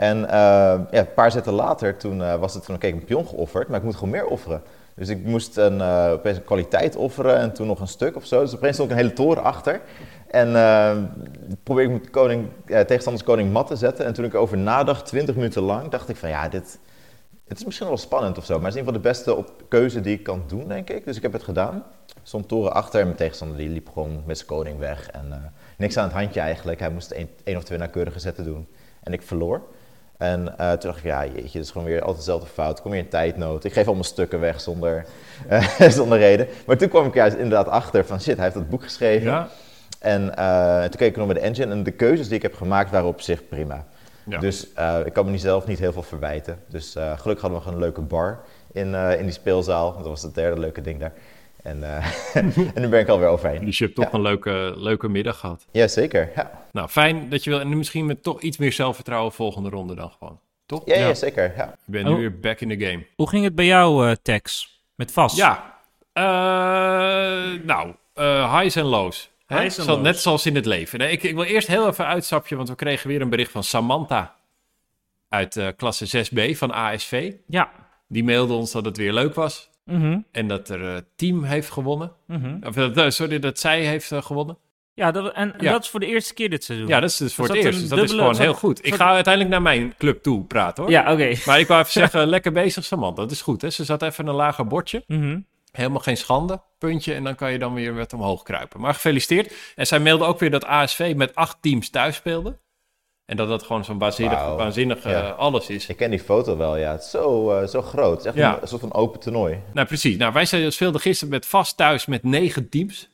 [0.00, 3.26] En ehm, ja, een paar zetten later, toen eh, was het van, ik een pion
[3.26, 4.62] geofferd, maar ik moet gewoon meer offeren.
[4.94, 8.26] Dus ik moest een, eh, opeens een kwaliteit offeren en toen nog een stuk of
[8.26, 8.40] zo.
[8.40, 9.80] Dus opeens stond ik een hele toren achter.
[10.30, 10.96] En eh
[11.62, 14.04] probeerde ik mijn koning, eh, tegenstanders koning mat te zetten.
[14.04, 16.78] En toen ik erover nadacht, 20 minuten lang, dacht ik van ja, dit
[17.48, 18.54] het is misschien wel spannend of zo.
[18.54, 21.04] Maar het is ieder geval de beste op keuze die ik kan doen, denk ik.
[21.04, 21.84] Dus ik heb het gedaan.
[22.22, 25.10] Stond toren achter en mijn tegenstander die liep gewoon met zijn koning weg.
[25.10, 25.38] En eh,
[25.76, 26.80] niks aan het handje eigenlijk.
[26.80, 27.10] Hij moest
[27.44, 28.68] één of twee nauwkeurige zetten doen.
[29.02, 29.62] En ik verloor.
[30.20, 32.82] En eh, toen dacht ik, ja jeetje, het is gewoon weer altijd dezelfde fout.
[32.82, 33.64] Kom weer in tijdnood.
[33.64, 35.06] Ik geef allemaal stukken weg zonder,
[35.48, 36.48] eh, zonder reden.
[36.66, 39.26] Maar toen kwam ik juist inderdaad achter van shit, hij heeft dat boek geschreven.
[39.26, 39.48] Ja,
[39.98, 42.54] En eh, toen keek ik nog met de engine en de keuzes die ik heb
[42.54, 43.84] gemaakt waren op zich prima.
[44.24, 44.38] Ja.
[44.38, 44.66] Dus
[45.04, 46.58] ik kan me niet zelf niet heel veel verwijten.
[46.68, 48.40] Dus gelukkig hadden we nog een leuke bar
[48.72, 49.96] in, in die speelzaal.
[49.96, 51.12] Dat was het derde leuke ding daar.
[51.62, 53.64] En, eh, en nu ben ik alweer overheen.
[53.64, 54.12] dus je hebt toch Ja.
[54.14, 55.66] een leuke, leuke middag gehad.
[55.70, 56.30] Ja, zeker.
[56.36, 57.60] Ja, Nou, fijn dat je wil.
[57.60, 60.40] En nu misschien met toch iets meer zelfvertrouwen volgende ronde dan gewoon.
[60.66, 60.82] Toch?
[60.84, 61.06] ja, ja.
[61.06, 61.14] Ja.
[61.14, 61.52] zeker.
[61.56, 61.74] Ja.
[61.84, 62.14] Je bent Oh.
[62.14, 63.06] nu weer back in the game.
[63.16, 64.78] Hoe ging het bij jou, eh, Tex?
[64.94, 65.36] Met vast?
[65.36, 65.78] Ja.
[66.12, 66.22] Eh,
[67.64, 69.30] nou, eh highs en lows.
[69.46, 69.58] Hè?
[69.60, 70.02] Highs en Zo- lows.
[70.02, 70.98] Net zoals in het leven.
[70.98, 73.64] Nee, ik, ik wil eerst heel even uitstapje, want we kregen weer een bericht van
[73.64, 74.34] Samantha
[75.28, 77.32] uit eh, klasse 6b van ASV.
[77.46, 77.70] Ja.
[78.08, 81.70] Die mailde ons dat het weer leuk was Mhm, en dat er eh, team heeft
[81.70, 82.12] gewonnen.
[82.26, 82.56] mhm.
[82.66, 84.58] Of, eh, sorry, dat zij heeft eh, gewonnen.
[84.94, 85.72] Ja, dat, en, en Ja.
[85.72, 86.88] dat is voor de eerste keer dit seizoen.
[86.88, 87.80] Ja, dat is dus voor Er het eerst.
[87.80, 88.86] Dus dat is dubbele- gewoon heel goed.
[88.86, 90.92] Ik ga uiteindelijk naar mijn club toe praten hoor.
[90.92, 91.34] Ja, oké.
[91.46, 93.22] Maar ik wou even zeggen, lekker bezig Samantha.
[93.22, 93.70] Dat is goed hè.
[93.70, 95.04] Ze zat even een lager bordje.
[95.06, 95.40] Mhm.
[95.72, 97.14] Helemaal geen schande, puntje.
[97.14, 98.80] En dan kan je dan weer met omhoog kruipen.
[98.80, 99.52] Maar gefeliciteerd.
[99.76, 102.58] En zij mailde ook weer dat ASV met acht teams thuis speelde.
[103.30, 105.28] En dat dat gewoon zo'n waanzinnig, eh, Ja.
[105.28, 105.86] alles is.
[105.86, 106.92] Ik ken die foto wel, ja.
[106.92, 108.10] Het is zo, eh, zo groot.
[108.10, 108.54] Het is echt Ja.
[108.54, 109.58] een, een soort van open toernooi.
[109.72, 110.16] Nou, precies.
[110.16, 113.08] Nou, wij zijn- speelden gisteren met vast thuis met negen teams.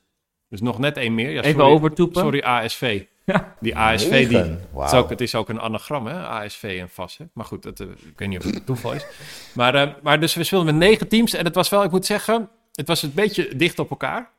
[0.49, 1.31] Dus nog net één meer.
[1.31, 2.21] Ja, Even sorry, overtoepen.
[2.23, 3.03] Sorry, ASV.
[3.25, 3.55] Ja.
[3.61, 4.51] Die ASV, die, Negen?
[4.51, 4.87] het, Wauw.
[4.87, 6.15] is ook, het is ook een anagram, hè?
[6.15, 7.19] ASV en vast.
[7.19, 7.25] Hè?
[7.33, 9.07] Maar goed, dat, eh, ik weet niet of het een toeval is.
[9.55, 11.33] Maar, eh, maar dus we speelden met negen teams.
[11.35, 14.31] En het was wel, ik moet zeggen, het was een beetje dicht op elkaar.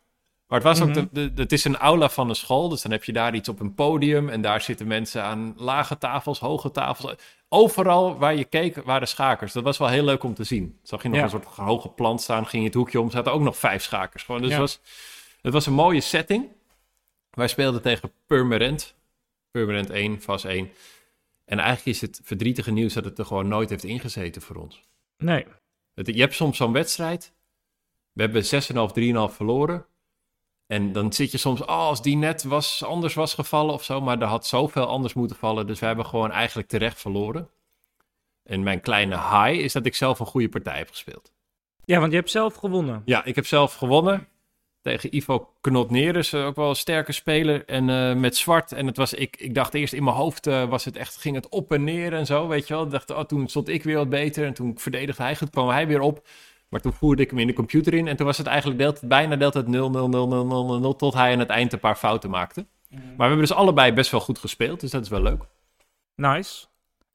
[0.47, 1.05] Maar het was ook, Mhm.
[1.11, 2.69] de, de, het is een aula van een school.
[2.69, 4.29] Dus dan heb je daar iets op een podium.
[4.29, 7.15] En daar zitten mensen aan lage tafels, hoge tafels.
[7.49, 9.53] Overal waar je keek waren schakers.
[9.53, 10.79] Dat was wel heel leuk om te zien.
[10.83, 11.23] Zag je nog Ja.
[11.23, 13.11] een soort hoge plant staan, ging je het hoekje om.
[13.11, 14.23] zaten ook nog vijf schakers.
[14.23, 14.41] Gewoon.
[14.41, 14.59] Dus Ja.
[14.61, 14.79] het, was,
[15.41, 16.47] het was een mooie setting.
[17.29, 18.95] Wij speelden tegen Purmerend.
[19.51, 20.71] Purmerend 1, Vas 1.
[21.45, 24.81] En eigenlijk is het verdrietige nieuws dat het er gewoon nooit heeft ingezeten voor ons.
[25.17, 25.45] Nee.
[25.93, 27.33] Het- je hebt soms zo'n wedstrijd.
[28.11, 29.85] We hebben 6,5, 3,5 verloren.
[30.67, 34.01] En dan zit je soms, oh, als die net was, anders was gevallen of zo.
[34.01, 35.67] Maar er had zoveel anders moeten vallen.
[35.67, 37.49] Dus we hebben gewoon eigenlijk terecht verloren.
[38.43, 41.31] En mijn kleine high is dat ik zelf een goede partij heb gespeeld.
[41.85, 43.01] Ja, want je hebt zelf gewonnen.
[43.05, 44.27] Ja, ik heb zelf gewonnen
[44.81, 47.65] tegen Ivo Knotnerus, eh, ook wel een sterke speler.
[47.65, 48.71] En eh, met zwart.
[48.71, 51.35] En het was, ik, ik dacht eerst in mijn hoofd eh, was het echt, ging
[51.35, 52.83] het op en neer en zo, weet je wel.
[52.83, 55.69] Ik dacht, oh, toen stond ik weer wat beter en toen verdedigde hij goed, kwam
[55.69, 56.27] hij weer op.
[56.69, 59.01] Maar toen voerde ik hem in de computer in en toen was het eigenlijk deelt,
[59.03, 61.73] bijna deelt het 0, 0, 0, 0, 0, 0, 0, tot hij aan het eind
[61.73, 62.65] een paar fouten maakte.
[62.89, 65.43] Maar we hebben dus allebei best wel goed gespeeld, dus dat is wel leuk.
[66.15, 66.65] Nice.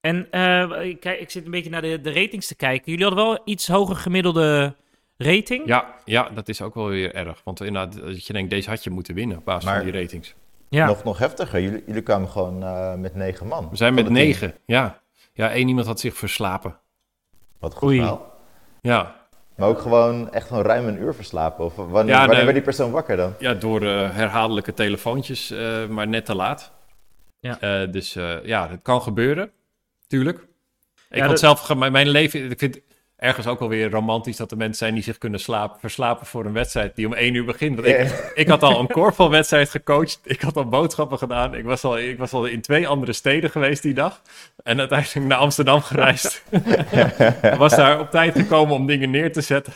[0.01, 2.91] En eh, ik, kijk, ik zit een beetje naar de, de ratings te kijken.
[2.93, 4.75] Jullie hadden wel iets hoger gemiddelde
[5.17, 5.67] rating.
[5.67, 7.41] Ja, ja, dat is ook wel weer erg.
[7.45, 10.01] Want inderdaad, als je denkt, deze had je moeten winnen op basis Maar- van die
[10.01, 10.35] ratings.
[10.69, 10.87] Ja.
[10.87, 11.61] Nog, nog heftiger.
[11.61, 13.69] Jullie, jullie kwamen gewoon eh, met negen man.
[13.71, 15.01] We zijn met negen, ja.
[15.33, 16.79] Ja, één iemand had zich verslapen.
[17.59, 17.97] Wat goed Oei.
[17.99, 18.35] verhaal.
[18.81, 19.22] Ja,
[19.57, 21.65] Maar ook gewoon echt gewoon ruim een uur verslapen.
[21.65, 22.43] Of wanneer, Ja, wanneer nee.
[22.45, 23.35] werd die persoon wakker dan?
[23.39, 26.73] Ja, door eh, herhaaldelijke telefoontjes, eh, maar net te laat.
[27.41, 27.61] Ja.
[27.61, 29.51] Eh, dus eh, ja, dat kan gebeuren,
[30.07, 30.39] tuurlijk.
[30.39, 32.81] Ik Ja, had dat- zelf, mijn leven, ik vind,
[33.23, 36.53] ergens ook alweer romantisch dat er mensen zijn die zich kunnen slapen, verslapen voor een
[36.53, 37.75] wedstrijd die om één uur begint.
[37.75, 40.21] Want ik, ik had al een korfbalwedstrijd gecoacht.
[40.25, 41.55] Ik had al boodschappen gedaan.
[41.55, 44.23] Ik was al, ik was al in twee andere steden geweest die dag.
[44.63, 46.45] En uiteindelijk naar Amsterdam gereisd.
[47.59, 49.73] was daar op tijd gekomen om dingen neer te zetten.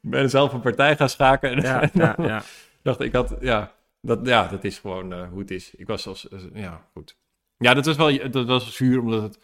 [0.00, 1.60] ben zelf een partij gaan schaken.
[1.60, 2.42] Ja, ja, ja.
[2.82, 5.74] dacht ik had, ja, dat, ja, dat is gewoon uh, hoe het is.
[5.76, 7.16] Ik was als, uh, ja, goed.
[7.56, 9.38] Ja, dat was wel, dat was zuur, omdat het...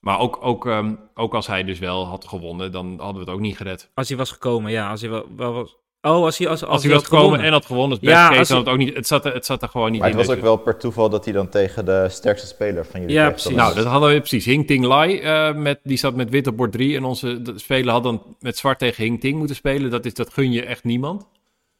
[0.00, 3.28] Maar ook, ook, um, ook als hij dus wel had gewonnen, dan hadden we het
[3.28, 3.90] ook niet gered.
[3.94, 4.90] Als hij was gekomen, ja.
[4.90, 5.76] Als hij wel, wel was...
[6.00, 7.46] Oh, als hij, als, als, als hij was gekomen gewonnen.
[7.46, 9.68] en had gewonnen, ja, case, dan het ook niet, het, zat er, het zat er
[9.68, 10.16] gewoon niet maar in.
[10.16, 13.14] het was ook wel per toeval dat hij dan tegen de sterkste speler van jullie
[13.14, 13.54] Ja, precies.
[13.54, 14.44] Nou, dat hadden we precies.
[14.44, 16.96] Hing Ting Lai, uh, met, die zat met wit op bord 3.
[16.96, 19.90] En onze speler had dan met zwart tegen Hing Ting moeten spelen.
[19.90, 21.26] Dat, is, dat gun je echt niemand.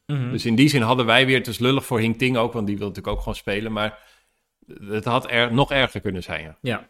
[0.07, 0.31] Mm -hmm.
[0.31, 2.67] Dus in die zin hadden wij weer, het is lullig voor Hing Ting ook, want
[2.67, 3.73] die wil natuurlijk ook gewoon spelen.
[3.73, 3.99] Maar
[4.89, 6.43] het had er, nog erger kunnen zijn.
[6.43, 6.57] Ja.
[6.61, 6.89] ja.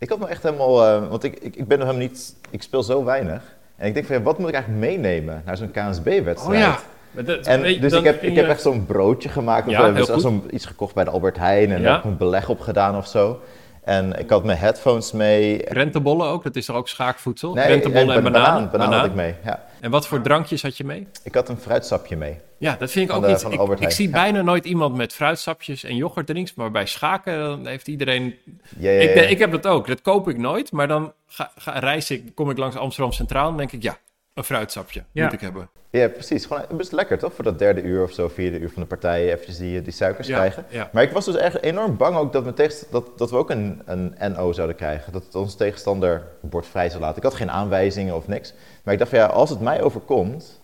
[0.00, 2.62] Ik had me echt helemaal, uh, want ik, ik, ik ben nog helemaal niet, ik
[2.62, 3.42] speel zo weinig.
[3.76, 6.38] En ik denk van, ja, wat moet ik eigenlijk meenemen naar zo'n KNSB-wedstrijd?
[6.46, 6.78] Oh ja.
[7.22, 9.66] Dat, en dus ik heb, ik heb echt zo'n broodje gemaakt.
[9.66, 11.84] Of ja, dus zo'n iets gekocht bij de Albert Heijn en ja.
[11.84, 13.40] daar heb ik een beleg op gedaan of zo.
[13.84, 15.64] En ik had mijn headphones mee.
[15.68, 17.54] Rentebollen ook, dat is er ook schaakvoedsel?
[17.54, 18.44] Nee, Rentebollen en, en banaan.
[18.44, 19.62] Banaan, banaan had ik mee, ja.
[19.80, 21.06] En wat voor drankjes had je mee?
[21.24, 22.38] Ik had een fruitsapje mee.
[22.58, 23.44] Ja, dat vind ik ook de, iets.
[23.44, 24.12] Ik, ik, zie ja.
[24.12, 28.34] bijna nooit iemand met fruitsapjes en yoghurtdrinks, maar bij schaken dan heeft iedereen...
[28.78, 31.78] Ja, ja, ik, ik, heb dat ook, dat koop ik nooit, maar dan ga, ga,
[31.78, 33.98] reis ik, kom ik langs Amsterdam Centraal en denk ik, ja,
[34.40, 35.70] een fruitsapje moet ik hebben.
[35.90, 36.46] Ja, precies.
[36.46, 37.32] Gewoon best lekker toch?
[37.34, 40.26] Voor dat derde uur of zo, vierde uur van de partij, eventjes die, die suikers
[40.26, 40.64] Ja, krijgen.
[40.68, 40.88] ja.
[40.92, 43.50] Maar ik was dus echt enorm bang ook dat, we tegen, dat, dat we ook
[43.50, 45.12] een, een NO zouden krijgen.
[45.12, 47.16] Dat onze tegenstander het bord vrij zou laten.
[47.16, 48.52] Ik had geen aanwijzingen of niks.
[48.82, 50.60] Maar ik dacht van ja, als het mij overkomt,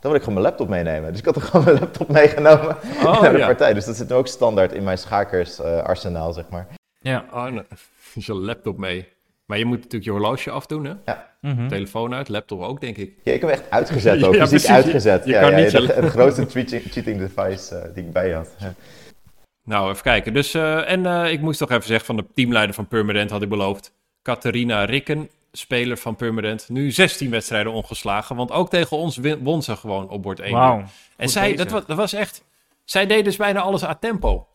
[0.00, 1.10] dan wil ik gewoon mijn laptop meenemen.
[1.10, 3.46] Dus ik had er gewoon mijn laptop meegenomen Oh, naar de ja.
[3.46, 3.74] partij.
[3.74, 6.66] Dus dat zit nu ook standaard in mijn schakersarsenaal, zeg maar.
[7.00, 7.24] Ja.
[7.32, 7.48] Oh,
[8.14, 9.08] je laptop mee.
[9.48, 10.92] Maar je moet natuurlijk je horloge afdoen, hè?
[11.04, 11.36] Ja.
[11.40, 11.68] Mhm.
[11.68, 13.12] Telefoon uit, laptop ook, denk ik.
[13.22, 14.68] Ja, ik heb hem echt uitgezet ook, Ja, fysiek precies.
[14.70, 15.24] uitgezet.
[15.24, 18.48] Je ja, kan ja, niet het grootste cheating, cheating device eh, die ik bij had.
[19.64, 20.32] Nou, even kijken.
[20.34, 23.42] Dus, eh, en eh, ik moest toch even zeggen van de teamleider van Purmerend had
[23.42, 23.92] ik beloofd.
[24.22, 26.68] Catharina Rikken, speler van Purmerend.
[26.68, 30.52] Nu 16 wedstrijden ongeslagen, want ook tegen ons win- won ze gewoon op bord 1.
[30.52, 30.78] Wauw.
[30.78, 30.86] En
[31.18, 32.44] Goed zij, dat was, dat was echt...
[32.84, 34.46] Zij deed dus bijna alles a tempo.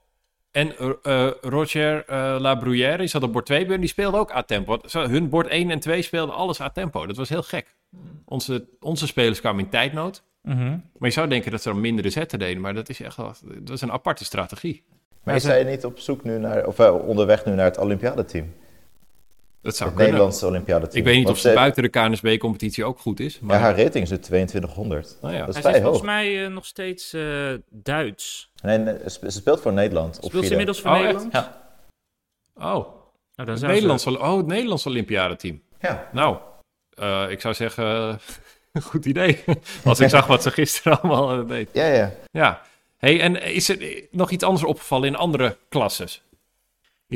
[0.54, 4.32] En eh, eh, Roger eh La Bruyère, die zat op bord 2, die speelde ook
[4.32, 4.80] a tempo.
[4.92, 7.06] Hun bord 1 en 2 speelden alles a tempo.
[7.06, 7.76] Dat was heel gek.
[8.26, 10.24] Onze, onze spelers kwamen in tijdnood.
[10.42, 10.70] Mhm.
[10.70, 12.62] Maar je zou denken dat ze dan mindere zetten deden.
[12.62, 14.84] Maar dat is echt wel, dat is een aparte strategie.
[15.24, 18.54] Maar is zij niet op zoek nu naar, of onderweg nu naar het Olympiadeteam?
[19.64, 20.14] Dat zou Het kunnen.
[20.14, 20.98] Nederlandse Olympiadeteam.
[21.00, 23.40] Ik weet niet Want of ze ze- buiten de KNSB-competitie ook goed is.
[23.40, 25.18] Maar Ja, haar rating is nu 2200.
[25.22, 25.46] Nou ja.
[25.46, 28.52] Dat is Hij zit volgens mij eh, nog steeds eh, Duits.
[28.62, 30.20] Nee, ze ze speelt voor Nederland.
[30.20, 31.06] op Speelt ze inmiddels voor Oh, echt?
[31.06, 31.34] Nederland?
[31.34, 31.62] Ja.
[32.56, 32.86] Oh, Nou,
[33.36, 35.62] dan het zou Nederlands, oh, het Nederlands Olympiadeteam.
[35.80, 36.10] Ja.
[36.12, 36.38] Nou,
[36.90, 38.20] eh, ik zou zeggen,
[38.84, 39.44] goed idee.
[39.86, 41.70] Als ik zag wat ze gisteren allemaal deed.
[41.74, 42.12] Ja, ja.
[42.32, 42.62] Ja.
[42.98, 46.24] Hey, en is er nog iets anders opgevallen in andere klasses?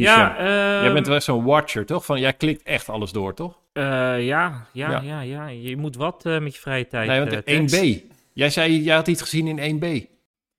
[0.01, 2.05] Ja, ehm, Jij bent wel zo'n watcher, toch?
[2.05, 3.59] Van, jij klikt echt alles door, toch?
[3.73, 3.83] eh,
[4.25, 5.01] ja, ja, Ja.
[5.01, 7.07] ja, ja, Je moet wat eh, met je vrije tijd.
[7.07, 7.75] nee, want eh, de Tex.
[7.75, 8.01] 1B.
[8.33, 10.05] Jij zei, jij had iets gezien in 1B.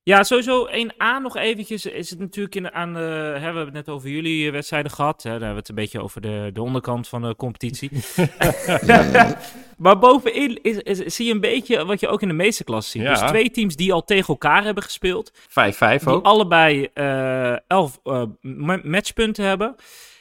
[0.09, 1.87] Ja, sowieso 1A nog eventjes.
[1.87, 2.99] Is het natuurlijk in, aan de...
[3.01, 5.23] Hè, we hebben het net over jullie eh, wedstrijden gehad.
[5.23, 7.91] Hè, dan hebben we het een beetje over de, de onderkant van de competitie.
[9.85, 12.93] maar bovenin is, is- zie je een beetje wat je ook in de meeste klassen
[13.01, 13.03] ziet.
[13.11, 13.21] Ja.
[13.21, 15.33] Dus twee teams die al tegen elkaar hebben gespeeld.
[15.33, 16.25] 5-5 Die ook.
[16.25, 19.75] allebei eh 11 eh, ma- matchpunten hebben.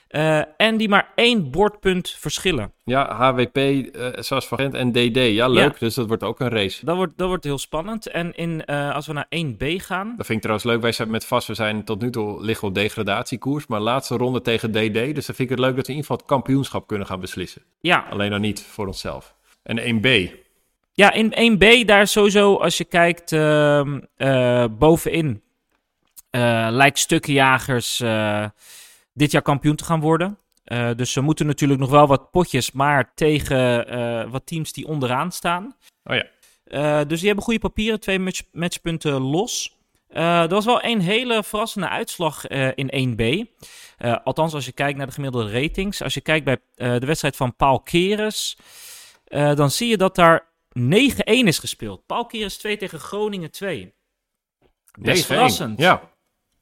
[0.08, 2.72] Eh, en die maar één bordpunt verschillen.
[2.84, 5.15] Ja, HWP, eh zoals van Gent en DD.
[5.15, 5.72] Ja, leuk.
[5.72, 5.80] Ja.
[5.80, 6.86] Dus dat wordt ook een race.
[6.86, 8.08] Dat wordt, dat wordt heel spannend.
[8.08, 10.08] En in, eh, als we naar 1B gaan.
[10.08, 10.82] Dat vind ik trouwens leuk.
[10.82, 13.67] Wij zijn met vast, we zijn tot nu toe liggen op degradatiekoers.
[13.67, 14.93] Maar laatste ronde tegen DD.
[14.93, 17.20] Dus dan vind ik het leuk dat we in ieder geval het kampioenschap kunnen gaan
[17.20, 17.62] beslissen.
[17.80, 19.36] Ja, Alleen dan niet voor onszelf.
[19.63, 20.32] En 1B.
[20.93, 25.41] Ja, in 1B daar sowieso, als je kijkt ehm, eh, bovenin,
[26.30, 28.46] eh, lijkt Stukkenjagers eh
[29.18, 30.38] dit jaar kampioen te gaan worden.
[30.64, 34.88] Eh, dus ze moeten natuurlijk nog wel wat potjes, maar tegen eh, wat teams die
[34.88, 35.76] onderaan staan.
[36.04, 36.26] Oh ja.
[36.64, 39.76] Eh, dus die hebben goede papieren, twee match, matchpunten los.
[40.08, 43.46] Er was wel een hele verrassende uitslag in 1B.
[43.98, 46.02] Eh, althans, als je kijkt naar de gemiddelde ratings.
[46.02, 48.58] Als je kijkt bij de wedstrijd van Paul Keres,
[49.30, 52.06] dan zie je dat daar 9-1 is gespeeld.
[52.06, 53.94] Paul Keres 2 tegen Groningen 2.
[55.00, 55.26] Best 9-1.
[55.26, 55.80] verrassend.
[55.80, 56.02] Ja,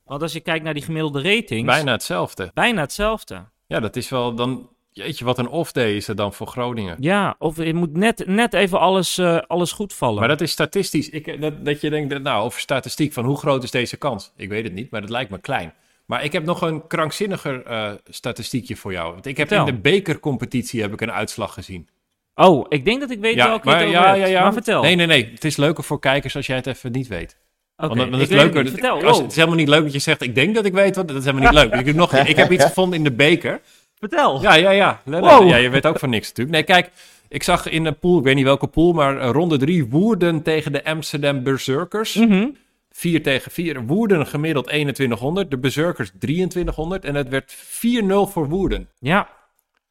[0.05, 2.51] Want als je kijkt naar die gemiddelde ratings, bijna hetzelfde.
[2.53, 3.43] bijna hetzelfde.
[3.67, 4.69] Ja, dat is wel dan...
[4.91, 6.97] Jeetje, wat een off-day is er dan voor Groningen.
[6.99, 10.19] Ja, of je moet net, net even alles, eh, alles goed vallen.
[10.19, 11.09] Maar dat is statistisch.
[11.09, 14.31] Ik, dat, dat je denkt, dat, nou, over statistiek, van hoe groot is deze kans?
[14.35, 15.73] Ik weet het niet, maar dat lijkt me klein.
[16.05, 19.13] Maar ik heb nog een krankzinniger eh, statistiekje voor jou.
[19.13, 19.67] Want ik heb Vertel.
[19.67, 21.89] in de bekercompetitie heb ik een uitslag gezien.
[22.35, 24.33] Oh, ik denk dat ik weet welke je het over hebt.
[24.33, 24.81] Maar vertel.
[24.81, 25.31] Nee, nee, nee.
[25.31, 27.37] Het is leuker voor kijkers als jij het even niet weet.
[27.77, 28.71] Oké, het, is leuker, niet.
[28.71, 29.03] Vertel.
[29.03, 31.07] als, het is helemaal niet leuk dat je zegt, ik denk dat ik weet wat.
[31.07, 31.79] Dat is helemaal niet leuk.
[31.79, 33.61] Ik heb, nog, ik heb iets gevonden in de beker.
[33.99, 34.41] vertel.
[34.41, 35.01] Ja, ja, ja.
[35.03, 35.47] Wow.
[35.47, 36.55] Ja, je weet ook van niks natuurlijk.
[36.55, 36.91] Nee, kijk,
[37.29, 40.71] ik zag in een pool, ik weet niet welke pool, maar ronde drie Woerden tegen
[40.71, 42.15] de Amsterdam Berserkers.
[42.15, 42.47] Mhm.
[42.91, 43.85] 4 tegen 4.
[43.85, 48.89] Woerden gemiddeld 2100, de Berserkers 2300 en het werd 4-0 voor Woerden.
[48.99, 49.29] Ja,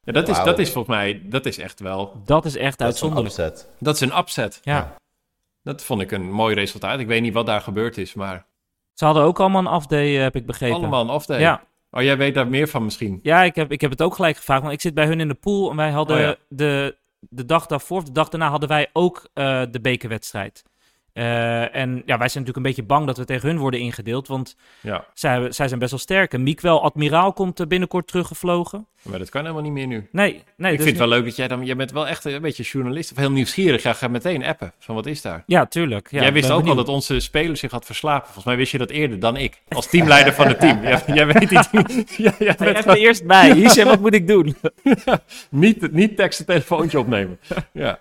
[0.03, 2.93] Ja, dat, is, dat is volgens mij, dat is echt wel, dat is echt Dat
[2.93, 3.27] is een uitzonderlijk.
[3.53, 3.69] upset.
[3.79, 4.59] dat is een upset.
[4.63, 4.95] Ja.
[5.65, 6.99] Dat vond ik een mooi resultaat.
[6.99, 8.45] Ik weet niet wat daar gebeurd is, maar
[8.93, 10.75] Ze hadden ook allemaal een afday, eh, heb ik begrepen.
[10.75, 11.39] allemaal een off-day.
[11.39, 11.63] Ja.
[11.91, 13.19] Oh, jij weet daar meer van misschien.
[13.21, 14.61] Ja, ik heb, ik heb het ook gelijk gevraagd.
[14.61, 15.69] Want ik zit bij hun in de pool.
[15.69, 16.35] En wij hadden Oh ja.
[16.49, 20.63] de, de dag daarvoor, of de dag daarna, hadden wij ook eh, de bekerwedstrijd.
[21.15, 24.27] Eh, en ja, wij zijn natuurlijk een beetje bang dat we tegen hun worden ingedeeld.
[24.27, 26.33] Want Ja, zij, zij zijn best wel sterk.
[26.33, 28.87] En Miekwel Admiraal komt binnenkort teruggevlogen.
[29.01, 30.07] maar dat kan helemaal niet meer nu.
[30.11, 30.71] Nee, nee.
[30.71, 31.65] ik dus vind het wel leuk dat jij dan...
[31.65, 33.11] Jij bent wel echt een beetje journalist.
[33.11, 33.83] Of heel nieuwsgierig.
[33.83, 34.73] Jij gaat meteen appen.
[34.79, 35.43] Van wat is daar?
[35.45, 36.07] Ja, tuurlijk.
[36.11, 38.25] Ja, jij wist ook al dat onze speler zich had verslapen.
[38.25, 39.61] Volgens mij wist je dat eerder dan ik.
[39.69, 40.81] Als teamleider van het team.
[40.87, 41.69] Jij, jij weet niet...
[42.17, 43.53] Ja, jij Hey, bent even eerst bij.
[43.53, 44.55] Hier, wat moet ik doen?
[45.49, 47.39] niet, niet tekst telefoontje opnemen.
[47.71, 47.99] Ja.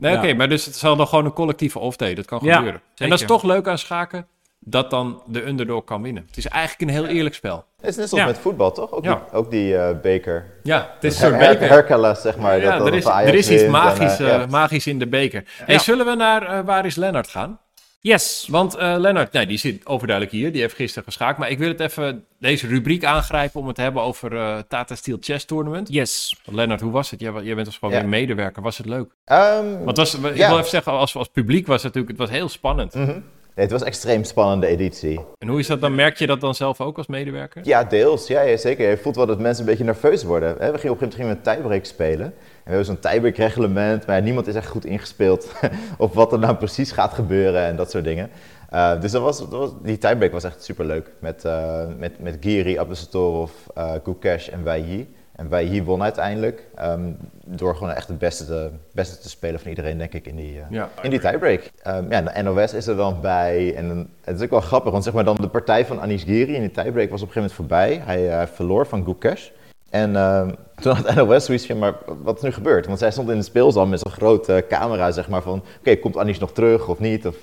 [0.00, 0.18] Nee, Ja.
[0.18, 0.34] oké.
[0.34, 2.14] maar dus het zal dan gewoon een collectieve off-day.
[2.14, 2.80] Dat kan Ja, gebeuren.
[2.96, 4.26] En dat is toch leuk aan schaken.
[4.64, 6.24] Dat dan de underdog kan winnen.
[6.26, 7.64] Het is eigenlijk een heel eerlijk spel.
[7.80, 8.30] Het is net zoals Ja.
[8.30, 8.92] met voetbal, toch?
[8.92, 9.14] Ook Ja.
[9.14, 10.46] die, ook die eh, beker.
[10.62, 11.68] Ja, het is een Her- soort Her- beker.
[11.74, 12.60] Hercules, zeg maar.
[12.60, 15.44] ja, dat, er is, er is iets en, magisch, eh, eh, magisch in de beker.
[15.64, 17.58] Hey, zullen we naar Waar is Lennart gaan?
[18.02, 18.46] Yes.
[18.50, 20.52] Want eh Lennart, nee, die zit overduidelijk hier.
[20.52, 21.38] Die heeft gisteren geschaakt.
[21.38, 24.94] Maar ik wil het even, deze rubriek aangrijpen om het te hebben over eh, Tata
[24.94, 25.88] Steel Chess Tournament.
[25.92, 26.36] Yes.
[26.44, 27.20] Want Lennart, hoe was het?
[27.20, 28.00] Jij, bent dus gewoon Ja.
[28.00, 28.62] weer medewerker.
[28.62, 29.10] Was het leuk?
[29.24, 30.48] Ehm, Want was, ik Ja.
[30.48, 32.94] wil even zeggen, als, als publiek was het natuurlijk, het was heel spannend.
[32.94, 33.20] mhm.
[33.54, 35.20] Nee, het was een extreem spannende editie.
[35.38, 35.94] En hoe is dat dan?
[35.94, 37.62] Merk je dat dan zelf ook als medewerker?
[37.64, 38.26] Ja, deels.
[38.26, 38.90] Ja, ja, zeker.
[38.90, 40.56] Je voelt wel dat mensen een beetje nerveus worden.
[40.58, 42.34] Hè, We gingen op een gegeven moment een tiebreak spelen.
[42.64, 45.52] En we hebben zo'n tiebreak-reglement, maar ja, niemand is echt goed ingespeeld
[45.98, 48.30] op wat er nou precies gaat gebeuren en dat soort dingen.
[48.70, 51.10] Eh, dus dat was, dat was, die tiebreak was echt superleuk.
[51.18, 55.14] Met, eh met, met Giri, Abdusatorov, eh Gukesh en Wei Yi.
[55.36, 56.66] En Wei Yi won uiteindelijk.
[56.76, 57.00] ehm,
[57.44, 60.60] door gewoon echt het beste te, beste te spelen van iedereen, denk ik, in die,
[60.70, 60.88] Ja.
[61.02, 61.70] in die tiebreak.
[61.82, 63.74] Ehm, ja, de NOS is er dan bij.
[63.74, 66.54] En het is ook wel grappig, want zeg maar dan de partij van Anish Giri
[66.54, 68.02] in die tiebreak was op een gegeven moment voorbij.
[68.04, 69.48] Hij verloor van Gukesh.
[69.90, 70.50] En ehm,
[70.80, 72.86] toen had NOS zoiets van, maar wat is nu gebeurd?
[72.86, 75.62] Want zij stond in de speelzaal met zo'n grote camera, zeg maar, van...
[75.78, 77.26] Oké, komt Anish nog terug of niet?
[77.26, 77.36] Of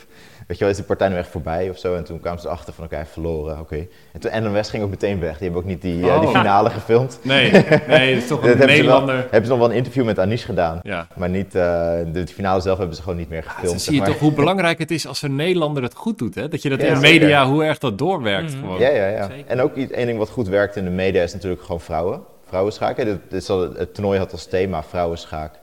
[0.48, 1.96] weet je wel, is die partij nu echt voorbij of zo?
[1.96, 3.88] En toen kwamen ze erachter van, oké, verloren, oké.
[4.14, 5.32] En toen NOS ging ook meteen weg.
[5.38, 6.36] Die hebben ook niet die, eh, die Oh.
[6.38, 7.20] finale gefilmd.
[7.22, 7.52] Nee,
[7.88, 9.16] nee, het is toch Dat een hebben ze, wel, Nederlander.
[9.16, 10.80] hebben ze nog wel een interview met Anish gedaan.
[10.84, 11.08] Ja.
[11.16, 11.62] Maar niet, eh,
[12.12, 13.62] de, de finale zelf hebben ze gewoon niet meer gefilmd.
[13.64, 14.10] Dan zeg zie je maar.
[14.10, 16.36] toch hoe belangrijk het is als een Nederlander het goed doet.
[16.36, 16.48] Hè?
[16.48, 17.20] Dat je dat Ja, in de zeker.
[17.20, 18.52] media, hoe erg dat doorwerkt.
[18.52, 18.60] Mhm.
[18.64, 18.80] Gewoon.
[18.80, 19.28] Ja, ja, ja.
[19.28, 19.48] Zeker.
[19.48, 22.22] En ook iets- één ding wat goed werkt in de media is natuurlijk gewoon vrouwen.
[22.48, 23.22] Vrouwenschaken.
[23.48, 25.60] Al- het toernooi had als thema vrouwenschaak.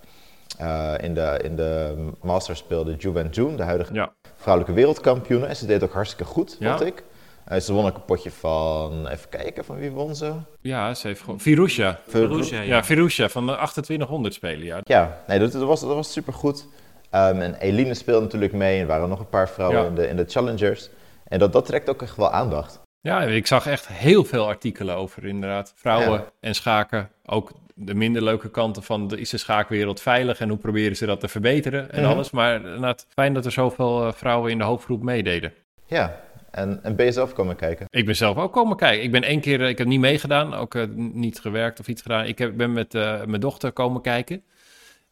[0.58, 4.12] Eh, in, de, in de Masters speelde Ju Wen Jun, de huidige Ja.
[4.36, 5.46] vrouwelijke wereldkampioene.
[5.46, 6.76] En ze deed ook hartstikke goed, Ja.
[6.76, 7.02] vond ik.
[7.44, 10.32] Eh, ze won ook een potje van, even kijken, van wie won ze?
[10.60, 11.40] ja, ze heeft gewoon...
[11.40, 12.00] Virusha.
[12.10, 14.64] Perugia, Ja, Virusha van de 2800 spelen.
[14.66, 14.80] Ja.
[14.84, 16.66] Ja, nee, dat, dat was, dat was supergoed.
[17.10, 18.80] Ehm en Eline speelde natuurlijk mee.
[18.80, 19.86] Er waren nog een paar vrouwen Ja.
[19.88, 20.88] in, de, in de challengers.
[21.28, 22.80] En dat, dat trekt ook echt wel aandacht.
[23.04, 25.72] Ja, ik zag echt heel veel artikelen over inderdaad.
[25.76, 26.30] Vrouwen Ja.
[26.40, 27.10] en schaken.
[27.24, 31.06] Ook de minder leuke kanten van de, is de schaakwereld veilig en hoe proberen ze
[31.06, 32.10] dat te verbeteren en Mhm.
[32.12, 32.30] alles.
[32.30, 35.52] Maar inderdaad, fijn dat er zoveel eh, vrouwen in de hoofdgroep meededen.
[35.86, 37.86] Ja, en, en ben je zelf komen kijken?
[37.90, 39.02] Ik ben zelf ook komen kijken.
[39.04, 42.02] Ik ben één keer, eh, ik heb niet meegedaan, ook eh, niet gewerkt of iets
[42.02, 42.24] gedaan.
[42.24, 42.92] Ik heb, ben met
[43.26, 44.42] mijn dochter komen kijken.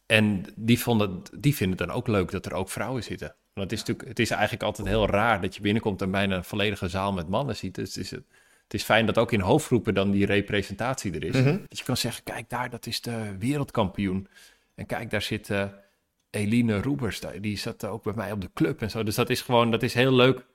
[0.05, 3.35] En die, vonden, die vinden het dan ook leuk dat er ook vrouwen zitten.
[3.53, 6.35] Want het is natuurlijk, het is eigenlijk altijd heel raar dat je binnenkomt en bijna
[6.35, 7.75] een volledige zaal met mannen ziet.
[7.75, 8.11] Dus het is,
[8.63, 11.35] het is fijn dat ook in hoofdgroepen dan die representatie er is.
[11.35, 11.57] Mhm.
[11.67, 14.27] Dat je kan zeggen, kijk daar, dat is de wereldkampioen.
[14.75, 15.65] En kijk, daar zit eh,
[16.29, 19.03] Eline Roebers, die zat ook bij mij op de club en zo.
[19.03, 20.45] Dus dat is gewoon, dat is heel leuk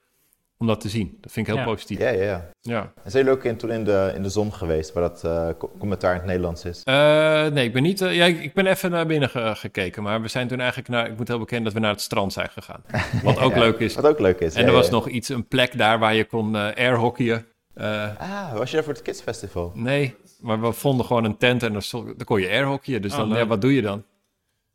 [0.59, 1.19] om dat te zien.
[1.21, 1.69] Dat vind ik heel Ja.
[1.71, 1.99] positief.
[1.99, 2.51] Ja, ja, ja.
[2.61, 2.93] Ja.
[3.05, 5.49] En zijn jullie ook in, toen in de, in de zon geweest, waar dat eh,
[5.59, 6.83] co- commentaar in het Nederlands is?
[6.85, 8.01] Eh, nee, ik ben niet.
[8.01, 10.89] eh, ja, ik, ik ben even naar binnen ge- gekeken, maar we zijn toen eigenlijk
[10.89, 11.07] naar.
[11.11, 12.83] Ik moet heel bekend dat we naar het strand zijn gegaan.
[13.23, 13.95] Wat ook Ja, leuk is.
[13.95, 14.55] Wat ook leuk is.
[14.55, 14.93] En ja, er was ja.
[14.93, 17.47] nog iets, een plek daar waar je kon eh airhockeyen.
[17.75, 19.73] Eh, Ah, was je daar voor het Kids Festival?
[19.75, 23.03] nee, maar we vonden gewoon een tent en daar, daar kon je airhockeyen.
[23.03, 23.39] Dus Oh, dan, leuk.
[23.39, 24.05] ja, wat doe je dan?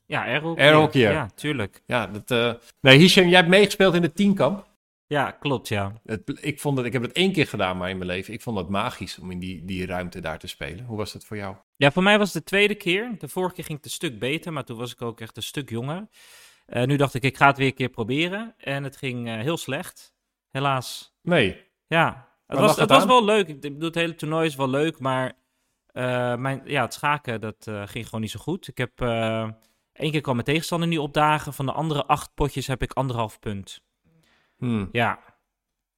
[0.05, 0.63] Ja, airhockey.
[0.65, 1.11] Airhockeyer.
[1.11, 1.81] Ja, tuurlijk.
[1.85, 2.31] Ja, dat.
[2.31, 4.65] eh, Nee, Hisham, jij hebt meegespeeld in de tienkamp.
[5.07, 5.93] Ja, klopt, ja.
[6.03, 8.33] Het, ik, vond het, ik heb het één keer gedaan, maar in mijn leven.
[8.33, 10.85] Ik vond het magisch om in die, die ruimte daar te spelen.
[10.85, 11.55] Hoe was het voor jou?
[11.75, 13.15] Ja, voor mij was het de tweede keer.
[13.17, 15.43] De vorige keer ging het een stuk beter, maar toen was ik ook echt een
[15.43, 16.07] stuk jonger.
[16.65, 18.53] Eh, nu dacht ik, ik ga het weer een keer proberen.
[18.57, 20.15] En het ging eh, heel slecht.
[20.49, 21.15] Helaas.
[21.21, 21.71] Nee.
[21.87, 23.47] Ja, het, was, het was wel leuk.
[23.47, 25.33] Ik bedoel, het hele toernooi is wel leuk, maar
[25.85, 28.67] eh, mijn, ja, het schaken, dat ging gewoon niet zo goed.
[28.67, 28.99] Ik heb,
[29.93, 31.53] Eén keer kwam mijn tegenstander niet opdagen.
[31.53, 33.81] Van de andere acht potjes heb ik anderhalf punt.
[34.57, 34.89] Hmm.
[34.91, 35.19] Ja,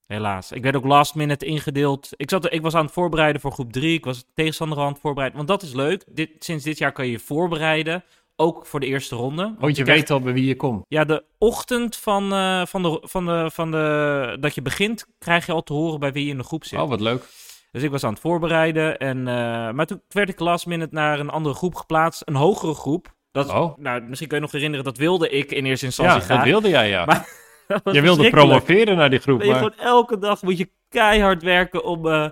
[0.07, 0.51] helaas.
[0.51, 2.09] Ik werd ook last minute ingedeeld.
[2.15, 3.93] Ik, zat, ik was aan het voorbereiden voor groep 3.
[3.93, 5.37] Ik was tegenstander aan het voorbereiden.
[5.37, 6.03] Want dat is leuk.
[6.11, 8.03] Dit, sinds dit jaar kan je je voorbereiden.
[8.35, 9.55] Ook voor de eerste ronde.
[9.59, 10.85] Want je weet al bij wie je komt.
[10.87, 15.45] Ja, de ochtend van, eh, van, de, van, de, van de, dat je begint, krijg
[15.45, 16.79] je al te horen bij wie je in de groep zit.
[16.79, 17.23] Oh, wat leuk.
[17.71, 18.97] Dus ik was aan het voorbereiden.
[18.97, 22.21] En, eh, maar toen werd ik last minute naar een andere groep geplaatst.
[22.25, 23.13] Een hogere groep.
[23.31, 23.77] Dat, Oh.
[23.77, 26.69] nou, misschien kun je nog herinneren, dat wilde ik in eerste instantie Ja, dat wilde
[26.69, 27.05] jij, ja.
[27.05, 27.27] Maar
[27.91, 29.63] je wilde promoveren naar die groep, Ben je maar...
[29.63, 32.29] gewoon elke dag moet je keihard werken om, eh,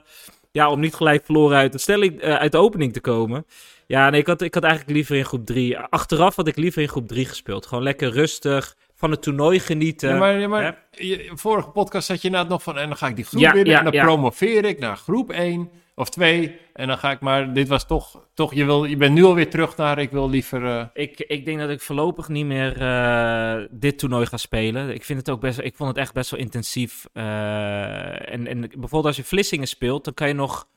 [0.52, 3.46] ja, om niet gelijk verloren uit de, stelling, eh, uit de opening te komen.
[3.88, 5.78] Ja, nee, ik had, ik had eigenlijk liever in groep 3.
[5.78, 7.66] Achteraf had ik liever in groep 3 gespeeld.
[7.66, 10.10] Gewoon lekker rustig, van het toernooi genieten.
[10.10, 12.78] Ja, maar, ja, maar je, vorige podcast zat je inderdaad nog van...
[12.78, 15.32] en dan ga ik die groep Ja, winnen ja, en dan promoveer ik naar groep
[15.32, 16.60] 1 of 2...
[16.74, 17.54] en dan ga ik maar...
[17.54, 18.28] Dit was toch...
[18.34, 20.00] toch je, wil, je bent nu alweer terug naar...
[20.00, 20.66] ik wil liever...
[20.66, 24.94] eh, Ik, ik denk dat ik voorlopig niet meer eh, dit toernooi ga spelen.
[24.94, 27.06] Ik, vind het ook best, ik vond het echt best wel intensief.
[27.14, 30.68] Eh, en, en bijvoorbeeld als je Vlissingen speelt, dan kan je nog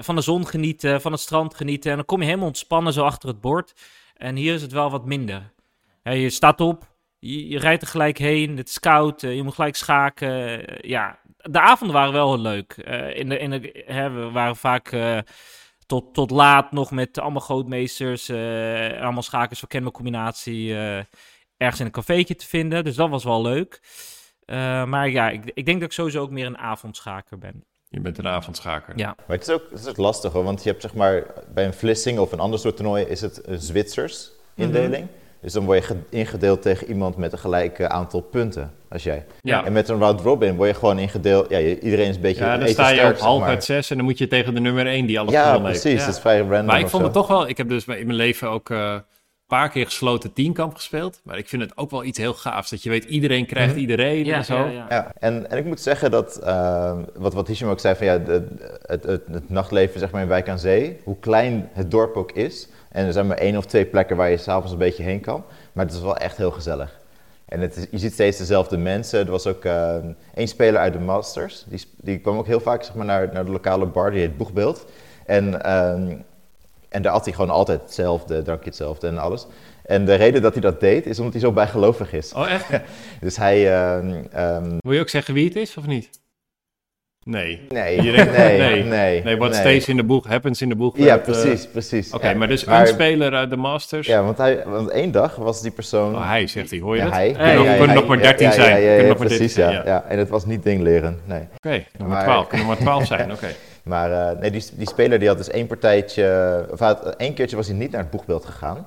[0.00, 1.90] van de zon genieten, van het strand genieten.
[1.90, 3.74] En dan kom je helemaal ontspannen zo achter het bord.
[4.14, 5.52] En hier is het wel wat minder.
[6.02, 9.76] Je staat op, je, je rijdt er gelijk heen, het is koud, je moet gelijk
[9.76, 10.64] schaken.
[10.88, 11.18] Ja,
[11.50, 12.72] de avonden waren wel heel leuk.
[12.72, 14.92] Eh, in de, in de, hè, we waren vaak...
[14.92, 15.18] eh,
[15.86, 20.98] tot, tot laat nog met allemaal grootmeesters, eh, allemaal schakers van kenmercombinatie eh
[21.56, 22.84] ergens in een cafeetje te vinden.
[22.84, 23.80] Dus dat was wel leuk.
[24.44, 27.64] Eh, maar ja, ik, ik denk dat ik sowieso ook meer een avondschaker ben.
[27.88, 28.98] je bent een avondschaker.
[28.98, 29.14] Ja.
[29.26, 31.64] Maar het is, ook, het is ook lastig hoor, want je hebt zeg maar bij
[31.64, 35.08] een Vlissing of een ander soort toernooi is het een Zwitsers indeling.
[35.40, 39.24] Dus dan word je ge- ingedeeld tegen iemand met een gelijk aantal punten als jij.
[39.42, 39.64] Ja.
[39.64, 42.44] En met een round robin word je gewoon ingedeeld, ja, je- iedereen is een beetje
[42.44, 44.86] Ja, dan sta je op half uit zes en dan moet je tegen de nummer
[44.86, 45.80] 1 die alles Ja, gewonnen heeft.
[45.82, 46.06] precies, Ja.
[46.06, 47.08] dat is vrij random Maar ik vond zo.
[47.08, 47.48] het toch wel...
[47.48, 51.20] Ik heb dus in mijn leven ook eh, een paar keer gesloten teamkamp gespeeld.
[51.24, 52.70] Maar ik vind het ook wel iets heel gaafs.
[52.70, 53.80] Dat je weet, iedereen krijgt Mhm.
[53.80, 54.56] iedereen en zo.
[54.58, 54.86] ja, ja.
[54.88, 58.18] Ja, en, en ik moet zeggen dat, eh, wat, wat Hisham ook zei, van ja,
[58.18, 58.46] de,
[58.82, 62.32] het, het, het nachtleven zeg maar, in Wijk aan Zee, hoe klein het dorp ook
[62.32, 62.68] is.
[62.96, 65.44] En er zijn maar één of twee plekken waar je s'avonds een beetje heen kan.
[65.72, 67.00] Maar het is wel echt heel gezellig.
[67.44, 69.20] En het is, je ziet steeds dezelfde mensen.
[69.20, 69.94] Er was ook eh,
[70.34, 71.64] één speler uit de Masters.
[71.66, 74.36] Die, die kwam ook heel vaak zeg maar, naar, naar de lokale bar, die heet
[74.36, 74.86] Boegbeeld.
[75.26, 76.16] En, ehm,
[76.88, 79.46] en daar had hij gewoon altijd hetzelfde, drankje hetzelfde en alles.
[79.82, 82.32] En de reden dat hij dat deed, is omdat hij zo bijgelovig is.
[82.32, 82.68] Oh, echt?
[83.20, 83.72] Dus hij...
[83.74, 86.08] ehm, ehm, Wil je ook zeggen wie het is, of niet?
[87.26, 87.60] Nee.
[87.68, 88.84] Nee, Je denkt- nee, nee.
[88.84, 89.52] nee, nee.
[89.52, 90.96] Stays in the book happens in the book.
[90.96, 92.12] Ja, eh, precies, precies.
[92.12, 92.36] Oké, ja.
[92.36, 94.06] maar dus Maar- een speler uit de Masters.
[94.06, 96.14] Ja, want, hij, want één dag was die persoon...
[96.14, 97.14] Oh, hij zegt hij, hoor je ja, dat?
[97.14, 97.32] hij.
[97.32, 98.70] Kunnen nog- Ja, ja, kunnen nog maar 13 ja, ja, zijn.
[98.70, 100.04] Ja, ja, Kunnen ja, nog maar 13 precies, ja, ja.
[100.08, 101.42] En het was niet ding leren, nee.
[101.56, 102.46] Oké, nummer Maar- 12.
[102.46, 103.48] Kunnen maar 12 zijn, oké.
[103.82, 106.66] Maar eh, nee, die, die speler die had dus één partijtje...
[106.70, 108.86] Of had- één keertje was hij niet naar het boegbeeld gegaan.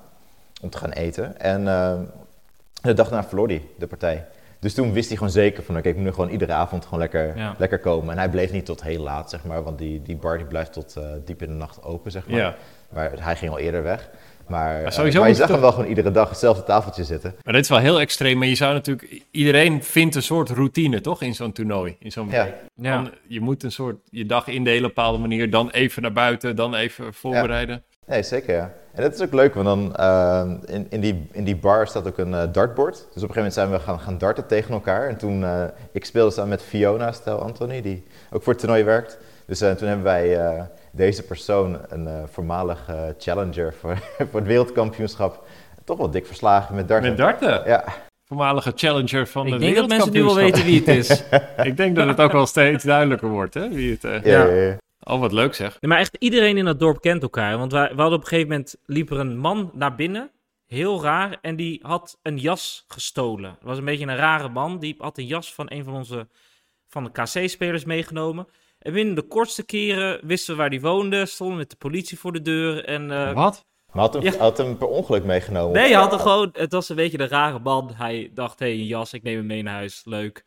[0.61, 1.39] Om te gaan eten.
[1.39, 1.93] En eh,
[2.81, 4.25] de dag na verloor hij de partij.
[4.59, 5.77] Dus toen wist hij gewoon zeker van...
[5.77, 7.55] Oké, ik moet nu gewoon iedere avond gewoon lekker, Ja.
[7.57, 8.11] lekker komen.
[8.11, 9.63] En hij bleef niet tot heel laat, zeg maar.
[9.63, 12.39] Want die, die bar die blijft tot eh, diep in de nacht open, zeg maar.
[12.39, 12.55] Ja.
[12.93, 14.09] Maar hij ging al eerder weg.
[14.47, 17.35] Maar, eh, sowieso maar je zag hem wel gewoon iedere dag hetzelfde tafeltje zitten.
[17.43, 18.37] Maar dit is wel heel extreem.
[18.37, 19.23] Maar je zou natuurlijk...
[19.31, 21.21] Iedereen vindt een soort routine, toch?
[21.21, 21.95] In zo'n toernooi.
[21.99, 22.45] In zo'n Ja.
[22.75, 22.95] Ja.
[23.01, 25.49] Dan- je moet een soort je dag indelen op een bepaalde manier.
[25.49, 27.83] Dan even naar buiten, dan even voorbereiden.
[28.09, 28.71] Nee, zeker ja.
[28.93, 32.07] En dat is ook leuk, want dan eh, in, in, die, in die bar staat
[32.07, 32.95] ook een eh, dartboard.
[32.95, 35.07] Dus op een gegeven moment zijn we gaan, gaan darten tegen elkaar.
[35.07, 38.83] En toen, eh, ik speelde samen met Fiona Stel Anthony, die ook voor het toernooi
[38.83, 39.17] werkt.
[39.45, 42.85] Dus eh, toen hebben wij eh, deze persoon, een eh, voormalig
[43.17, 43.97] challenger voor,
[44.29, 45.43] voor het wereldkampioenschap,
[45.83, 47.09] toch wel dik verslagen met darten.
[47.09, 47.61] Met darten.
[47.65, 47.83] Ja,
[48.29, 51.23] Voormalige challenger van Ik de denk dat mensen nu wel weten wie het is.
[51.69, 53.69] Ik denk dat het ook wel steeds duidelijker wordt, hè?
[53.69, 54.45] Wie het, eh, ja, Ja.
[54.45, 54.77] ja, ja.
[55.09, 55.77] Oh, wat leuk zeg.
[55.81, 57.57] Nee, maar echt iedereen in het dorp kent elkaar.
[57.57, 60.31] Want wij, we hadden op een gegeven moment, liep er een man naar binnen.
[60.67, 61.37] Heel raar.
[61.41, 63.49] En die had een jas gestolen.
[63.49, 64.79] Het was een beetje een rare man.
[64.79, 66.27] Die had een jas van een van onze
[66.87, 68.47] van de KC-spelers meegenomen.
[68.79, 71.25] En binnen de kortste keren wisten we waar die woonde.
[71.25, 72.85] Stonden met de politie voor de deur.
[72.85, 73.65] En, eh, Wat?
[73.91, 74.37] Maar had hem, Ja.
[74.37, 75.73] had hem per ongeluk meegenomen?
[75.73, 76.49] Nee, hij had er gewoon.
[76.53, 77.91] Het was een beetje de rare man.
[77.93, 80.01] Hij dacht: hé, hey, een jas, ik neem hem mee naar huis.
[80.05, 80.43] Leuk.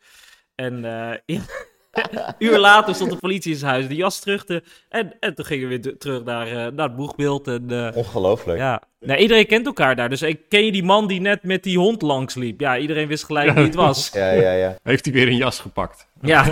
[0.55, 1.41] En eh ja,
[2.39, 3.87] uur later stond de politie in zijn huis.
[3.87, 4.45] De jas terug.
[4.45, 7.47] Te, en, en toen gingen we weer terug naar, eh, naar het boegbeeld.
[7.47, 8.59] En, eh, Ongelooflijk.
[8.59, 8.81] ja.
[8.99, 10.09] Nou, iedereen kent elkaar daar.
[10.09, 12.59] Dus ik ken je die man die net met die hond langs liep?
[12.59, 14.09] Ja, iedereen wist gelijk wie het was.
[14.13, 14.75] Ja, ja, ja.
[14.83, 16.07] Heeft hij weer een jas gepakt?
[16.21, 16.45] Ja,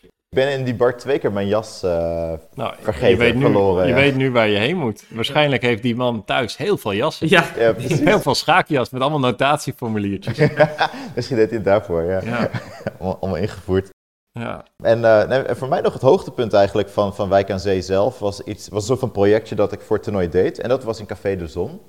[0.00, 3.40] Ik ben in die bar twee keer mijn jas eh, Nou, Vergeten, je weet nu,
[3.40, 3.96] verloren, Je ja.
[4.00, 5.04] weet nu waar je heen moet.
[5.08, 7.28] Waarschijnlijk heeft die man thuis heel veel jassen.
[7.30, 7.44] ja.
[7.58, 8.00] ja, precies.
[8.00, 10.38] Heel veel schaakjas met allemaal notatieformuliertjes.
[11.14, 12.20] Misschien deed hij het daarvoor, ja.
[12.24, 12.50] Ja,
[12.98, 13.94] Om- Allemaal ingevoerd.
[14.38, 14.64] Ja.
[14.82, 18.18] En, eh, nee, voor mij nog het hoogtepunt eigenlijk van, van Wijk aan Zee zelf
[18.18, 20.60] was, iets, was een soort van projectje dat ik voor het toernooi deed.
[20.60, 21.80] En dat was in Café de Zon.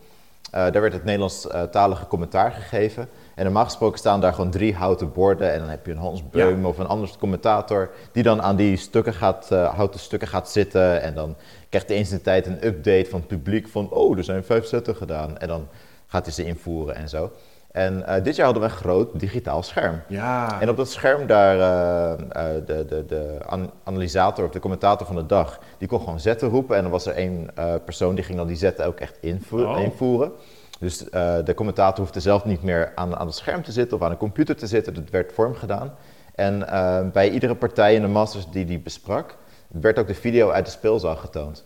[0.52, 3.10] Eh, daar werd het Nederlandstalige commentaar gegeven.
[3.36, 5.54] En normaal gesproken staan daar gewoon drie houten borden.
[5.54, 7.90] En dan heb je een Hans Beum of een andere commentator.
[8.12, 11.02] Die dan aan die stukken gaat, houten stukken gaat zitten.
[11.02, 11.36] En dan
[11.70, 13.68] krijgt hij eens in de tijd een update van het publiek.
[13.68, 15.38] Van, oh, er zijn vijf zetten gedaan.
[15.38, 15.68] En dan
[16.08, 17.32] gaat hij ze invoeren en zo.
[17.78, 20.02] En uh, dit jaar hadden we een groot digitaal scherm.
[20.08, 20.62] Ja.
[20.62, 25.08] En op dat scherm daar, uh, uh, de, de, de an analysator of de commentator
[25.08, 26.76] van de dag, die kon gewoon zetten roepen.
[26.76, 27.50] En dan was er één
[27.86, 29.70] persoon die ging dan die zetten ook echt invoeren.
[29.70, 29.82] Oh.
[29.82, 30.32] invoeren.
[30.80, 30.98] Dus
[31.46, 34.18] de commentator hoefde zelf niet meer aan, aan het scherm te zitten of aan een
[34.18, 34.94] computer te zitten.
[34.94, 35.96] Dat werd vorm gedaan.
[36.36, 36.66] En
[37.14, 39.36] bij iedere partij in de Masters die die besprak,
[39.68, 41.64] werd ook de video uit de speelzaal getoond.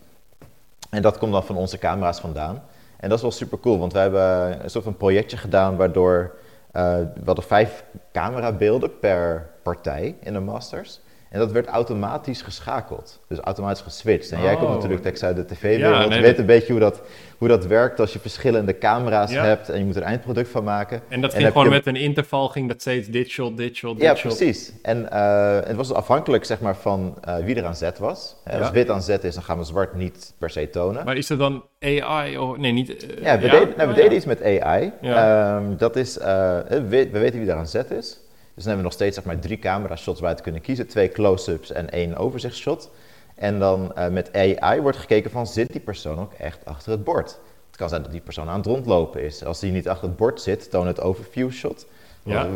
[0.90, 2.62] En dat komt dan van onze camera's vandaan.
[3.02, 6.34] En dat is wel super cool, want we hebben een soort van projectje gedaan waardoor
[6.72, 11.00] uh, we hadden vijf camerabeelden per partij in de Masters.
[11.32, 13.20] En dat werd automatisch geschakeld.
[13.28, 14.32] Dus automatisch geswitcht.
[14.32, 14.74] En jij komt oh.
[14.74, 16.02] natuurlijk tekst uit de tv-wereld.
[16.02, 17.02] Ja, nee, je weet een beetje hoe dat,
[17.38, 21.02] hoe dat werkt als je verschillende camera's hebt en je moet er eindproduct van maken.
[21.08, 24.02] En dat ging gewoon met een interval, ging dat steeds dit shot, dit shot, dit
[24.02, 24.32] ja, shot.
[24.32, 24.72] Ja, precies.
[24.82, 28.36] En uh, het was afhankelijk zeg maar, van uh, wie er aan zet was.
[28.50, 31.04] Als wit aan zet is, dan gaan we zwart niet per se tonen.
[31.04, 32.38] Maar is er dan AI?
[32.38, 33.04] Of, nee, niet...
[33.04, 34.92] Uh, ja, we, Deden, nou, we deden iets met AI.
[35.02, 38.20] Um, dat is, we, we weten wie er aan zet is.
[38.54, 40.86] Dus dan hebben we nog steeds zeg maar, drie camera-shots waar te kunnen kiezen.
[40.86, 42.90] Twee close-ups en één overzichtsshot.
[43.34, 47.04] En dan uh, met AI wordt gekeken van, zit die persoon ook echt achter het
[47.04, 47.38] bord?
[47.66, 49.44] Het kan zijn dat die persoon aan het rondlopen is.
[49.44, 51.86] Als die niet achter het bord zit, toon het overview shot.
[52.24, 52.48] Ja.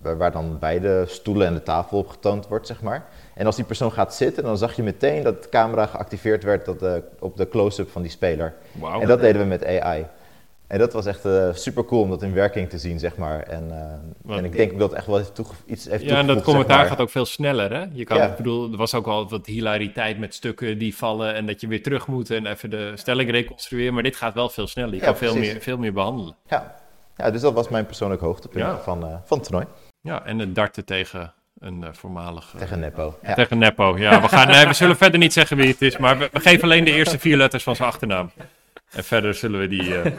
[0.00, 3.06] Waar, waar, dan beide stoelen en de tafel op getoond wordt, zeg maar.
[3.34, 6.64] En als die persoon gaat zitten, dan zag je meteen dat de camera geactiveerd werd
[6.64, 8.54] dat de, op de close-up van die speler.
[8.72, 9.02] Wow.
[9.02, 10.06] En dat deden we met AI.
[10.66, 13.40] En dat was echt uh, super cool om dat in werking te zien, zeg maar.
[13.40, 13.68] En,
[14.28, 15.20] uh, en ik denk dat echt wel
[15.66, 17.84] iets heeft Ja, en dat commentaar gaat ook veel sneller, hè?
[17.92, 21.46] Je kan, ik bedoel, er was ook al wat hilariteit met stukken die vallen en
[21.46, 23.94] dat je weer terug moet en even de stelling reconstrueren.
[23.94, 24.94] Maar dit gaat wel veel sneller.
[24.94, 26.36] Je kan veel meer, veel meer behandelen.
[26.46, 26.76] Ja.
[27.16, 29.66] ja, dus dat was mijn persoonlijk hoogtepunt van, uh, van het toernooi.
[30.00, 32.58] Ja, en het darten tegen een uh, voormalige...
[32.58, 33.18] Tegen Nepo.
[33.22, 33.34] Ja.
[33.34, 34.20] Tegen Nepo, ja.
[34.20, 36.64] We, gaan, nee, we zullen verder niet zeggen wie het is, maar we, we geven
[36.64, 38.30] alleen de eerste vier letters van zijn achternaam.
[38.90, 39.82] En verder zullen we die...
[39.82, 40.06] Uh...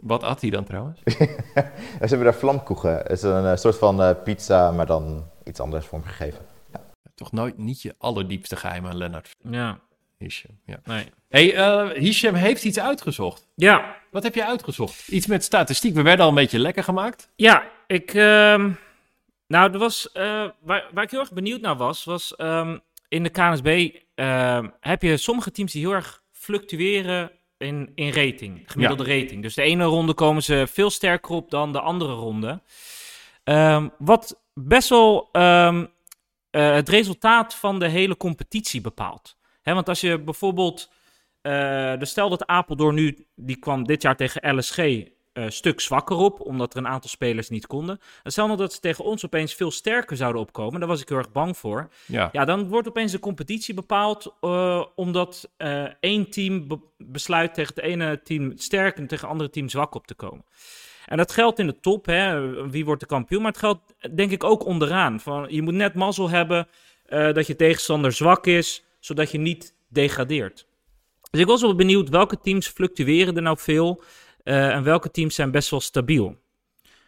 [0.00, 1.00] Wat at hij dan trouwens?
[1.04, 1.62] Ze
[1.98, 2.96] hebben daar vlamkoegen.
[2.96, 6.40] Het is een uh, soort van uh, pizza, maar dan iets anders vormgegeven.
[6.72, 6.80] Ja.
[7.14, 9.30] Toch nooit niet je allerdiepste geheim aan Lennart.
[9.42, 9.78] Ja.
[10.18, 10.80] Hisham, ja.
[10.84, 11.10] Nee.
[11.28, 13.48] hey, uh, Hisham heeft iets uitgezocht.
[13.54, 13.96] Ja.
[14.10, 15.08] Wat heb je uitgezocht?
[15.08, 15.94] Iets met statistiek.
[15.94, 17.28] We werden al een beetje lekker gemaakt.
[17.36, 18.14] Ja, ik...
[18.14, 18.64] Uh,
[19.46, 20.22] nou, er was, uh,
[20.60, 25.02] waar, waar ik heel erg benieuwd naar was, was um, in de KNSB ehm, heb
[25.02, 29.42] je sommige teams die heel erg fluctueren in, in rating, gemiddelde rating.
[29.42, 32.62] Dus de ene ronde komen ze veel sterker op dan de andere ronde.
[33.44, 35.80] Um, wat best wel um,
[36.50, 39.36] uh, het resultaat van de hele competitie bepaalt.
[39.62, 40.92] Hè, want als je bijvoorbeeld,
[41.42, 44.78] uh, stel dat Apeldoorn nu, die kwam dit jaar tegen LSG,
[45.36, 48.00] uh, stuk zwakker op, omdat er een aantal spelers niet konden.
[48.22, 51.08] En stel nou dat ze tegen ons opeens veel sterker zouden opkomen, daar was ik
[51.08, 51.88] heel erg bang voor.
[52.06, 57.54] Ja, ja dan wordt opeens de competitie bepaald, uh, omdat uh, één team be besluit
[57.54, 60.44] tegen het ene team sterk en tegen het andere team zwak op te komen.
[61.06, 64.30] En dat geldt in de top, hè, wie wordt de kampioen, maar het geldt denk
[64.30, 65.20] ik ook onderaan.
[65.20, 66.68] Van, je moet net mazzel hebben
[67.08, 70.66] dat je tegenstander zwak is, zodat je niet degradeert.
[71.30, 74.02] Dus ik was wel benieuwd welke teams fluctueren er nou veel.
[74.46, 76.36] Uh, en welke teams zijn best wel stabiel?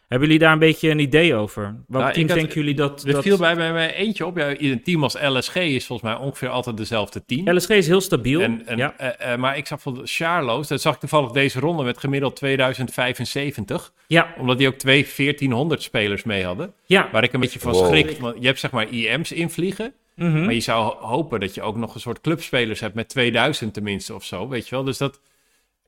[0.09, 1.63] Hebben jullie daar een beetje een idee over?
[1.63, 3.05] Welke nou, teams denken jullie dat...
[3.05, 4.37] Er viel bij mij eentje op.
[4.37, 7.51] Ja, een team als LSG is volgens mij ongeveer altijd dezelfde team.
[7.51, 8.41] LSG is heel stabiel.
[8.41, 8.95] En, en, ja.
[9.01, 12.37] uh, uh, maar ik zag voor Charlo's, dat zag ik toevallig deze ronde met gemiddeld
[12.37, 13.93] 2075.
[14.07, 14.35] Ja.
[14.39, 16.73] Omdat die ook twee 1400 spelers mee hadden.
[16.87, 17.09] Ja.
[17.13, 17.87] Waar ik een beetje van wow.
[17.87, 18.19] schrik.
[18.21, 19.93] Want je hebt zeg maar IM's invliegen.
[20.15, 20.45] Mm -hmm.
[20.45, 24.15] Maar je zou hopen dat je ook nog een soort clubspelers hebt met 2000 tenminste
[24.15, 24.85] of zo, weet je wel.
[24.85, 25.21] Dus dat...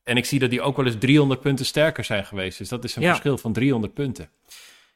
[0.03, 2.59] En ik zie dat die ook wel eens 300 punten sterker zijn geweest.
[2.59, 3.09] Dus dat is een ja.
[3.09, 4.31] verschil van 300 punten.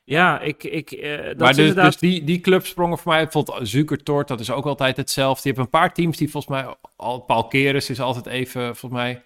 [0.04, 0.64] Ja, ik...
[0.64, 1.84] ik uh, dat maar dus, inderdaad...
[1.84, 3.22] dus die, die club sprongen voor mij...
[3.22, 5.48] Bijvoorbeeld Zukertort, dat is ook altijd hetzelfde.
[5.48, 6.74] Je hebt een paar teams die volgens mij...
[6.96, 9.22] Al, Paul Keres is altijd even, volgens mij...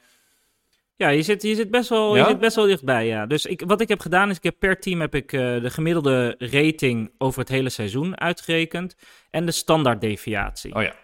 [0.96, 2.22] Ja, je zit, je zit, best, wel, ja?
[2.22, 3.26] je zit best wel dichtbij, ja.
[3.26, 5.70] Dus ik, wat ik heb gedaan is, ik heb per team heb ik, uh, de
[5.70, 8.96] gemiddelde rating over het hele seizoen uitgerekend.
[9.30, 10.74] En de standaarddeviatie.
[10.74, 10.94] Oh ja.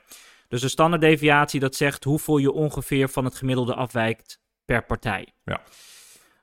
[0.49, 5.29] Dus de standaarddeviatie, dat zegt hoeveel je ongeveer van het gemiddelde afwijkt per partij.
[5.45, 5.55] Ja.
[5.55, 5.63] Oké,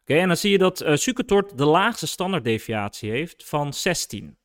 [0.02, 4.38] okay, en dan zie je dat uh, Sukertort de laagste standaarddeviatie heeft van 16.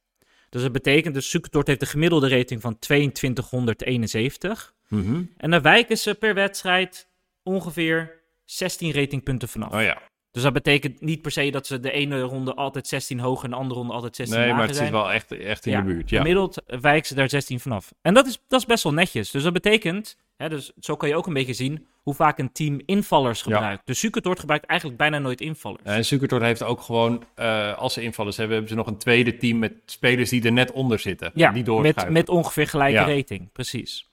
[0.49, 4.75] Dus dat betekent, dus Sukertort heeft de gemiddelde rating van 2271.
[4.89, 5.33] Mm -hmm.
[5.37, 7.09] En dan wijken ze per wedstrijd
[7.43, 9.73] ongeveer 16 ratingpunten vanaf.
[9.73, 10.03] Oh ja.
[10.31, 13.51] Dus dat betekent niet per se dat ze de ene ronde altijd 16 hoger en
[13.51, 14.89] de andere ronde altijd 16 nee, lager maar het zijn.
[14.89, 16.11] zit wel echt, echt in ja, de buurt.
[16.11, 16.19] Ja.
[16.19, 17.93] Gemiddeld wijken ze daar 16 vanaf.
[18.03, 19.31] En dat is, dat is best wel netjes.
[19.31, 22.53] Dus dat betekent, hè, dus zo kan je ook een beetje zien hoe vaak een
[22.53, 23.87] team invallers gebruikt.
[23.87, 25.83] Dus Sukertort gebruikt eigenlijk bijna nooit invallers.
[25.85, 29.37] En Sukertort heeft ook gewoon, uh, als ze invallers hebben, hebben ze nog een tweede
[29.37, 31.31] team met spelers die er net onder zitten.
[31.35, 34.09] Ja, die met, met ongeveer gelijke rating, precies.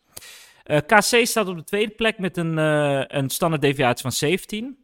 [0.66, 4.78] Uh, KC staat op de tweede plek met een, uh, een standaard deviatie van 17.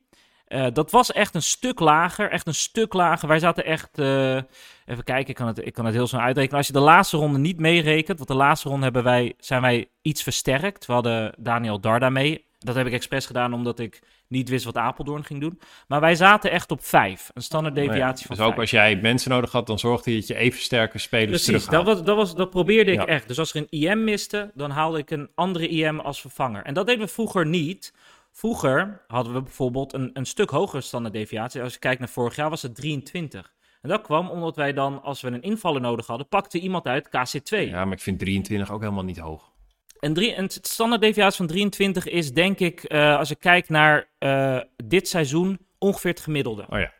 [0.49, 3.27] Uh, dat was echt een stuk lager, echt een stuk lager.
[3.27, 6.57] Wij zaten echt, even kijken, ik kan, het, ik kan het heel snel uitrekenen.
[6.57, 9.89] Als je de laatste ronde niet meerekent, want de laatste ronde hebben wij, zijn wij
[10.01, 10.85] iets versterkt.
[10.85, 12.47] We hadden Daniel Darda mee.
[12.59, 15.59] Dat heb ik expres gedaan omdat ik niet wist wat Apeldoorn ging doen.
[15.87, 17.31] Maar wij zaten echt op vijf.
[17.33, 20.27] Een standaard deviatie van Dus ook als jij mensen nodig had, dan zorgde je dat
[20.27, 23.27] je even sterke spelers Precies, dat, was, dat, was, dat probeerde ik echt.
[23.27, 26.63] Dus als er een IM miste, dan haalde ik een andere IM als vervanger.
[26.63, 27.93] En dat deden we vroeger niet.
[28.39, 31.61] Vroeger hadden we bijvoorbeeld een, een stuk hogere standaard deviatie.
[31.61, 33.53] Als je kijkt naar vorig jaar was het 23.
[33.81, 37.07] En dat kwam omdat wij dan, als we een invaller nodig hadden, pakte iemand uit
[37.07, 37.57] KC2.
[37.57, 39.51] Ja, maar ik vind 23 ook helemaal niet hoog.
[39.99, 44.59] Drie, een standaard deviatie van 23 is denk ik, uh, als ik kijk naar uh,
[44.85, 46.65] dit seizoen, ongeveer het gemiddelde.
[46.69, 46.93] Oh ja.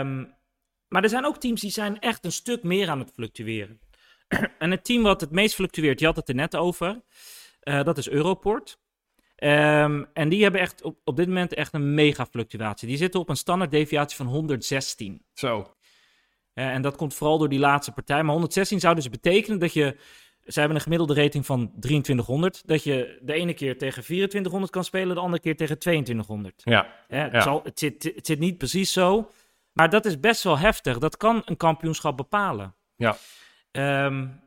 [0.00, 0.34] Um,
[0.88, 3.80] maar er zijn ook teams die zijn echt een stuk meer aan het fluctueren.
[4.58, 7.02] en het team wat het meest fluctueert, je had het er net over,
[7.62, 8.78] uh, dat is Europort.
[9.44, 12.88] Um, en die hebben echt op, op dit moment echt een mega fluctuatie.
[12.88, 15.22] Die zitten op een standaard deviatie van 116.
[15.32, 15.74] Zo.
[16.54, 18.22] en dat komt vooral door die laatste partij.
[18.22, 19.96] Maar 116 zou dus betekenen dat je
[20.48, 22.62] ze hebben een gemiddelde rating van 2300.
[22.66, 26.62] Dat je de ene keer tegen 2400 kan spelen, de andere keer tegen 2200.
[26.64, 26.94] Ja.
[27.08, 27.40] het, ja.
[27.40, 29.30] Zal, het, zit, het zit niet precies zo.
[29.72, 30.98] Maar dat is best wel heftig.
[30.98, 32.74] Dat kan een kampioenschap bepalen.
[32.96, 33.16] Ja.
[34.06, 34.40] Um,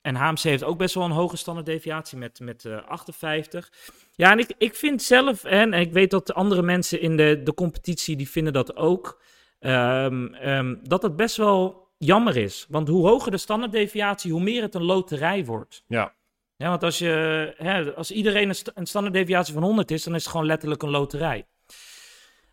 [0.00, 3.72] en HMC heeft ook best wel een hoge standaarddeviatie met, met uh, 58.
[4.12, 7.40] Ja, en ik, ik vind zelf, en ik weet dat de andere mensen in de,
[7.44, 9.22] de competitie, die vinden dat ook,
[9.60, 12.66] um, um, dat het best wel jammer is.
[12.68, 15.84] Want hoe hoger de standaarddeviatie, hoe meer het een loterij wordt.
[15.86, 16.16] Ja.
[16.56, 20.14] Ja, want als, je, hè, als iedereen een, st een standaarddeviatie van 100 is, dan
[20.14, 21.46] is het gewoon letterlijk een loterij.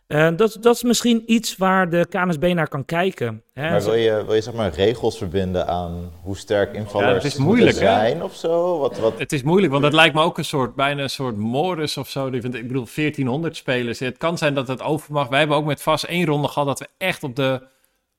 [0.07, 3.43] Uh, dat, dat is misschien iets waar de KNSB naar kan kijken.
[3.53, 3.69] Hè?
[3.69, 7.23] Maar wil je, wil je zeg maar regels verbinden aan hoe sterk invallers ja, het
[7.23, 8.79] is moeilijk, zijn of zo?
[8.79, 9.19] Wat, wat...
[9.19, 12.09] Het is moeilijk, want het lijkt me ook een soort, bijna een soort modus of
[12.09, 12.27] zo.
[12.27, 13.99] Ik bedoel, 1400 spelers.
[13.99, 15.27] Het kan zijn dat het over mag.
[15.27, 17.61] Wij hebben ook met vast één ronde gehad dat we echt op de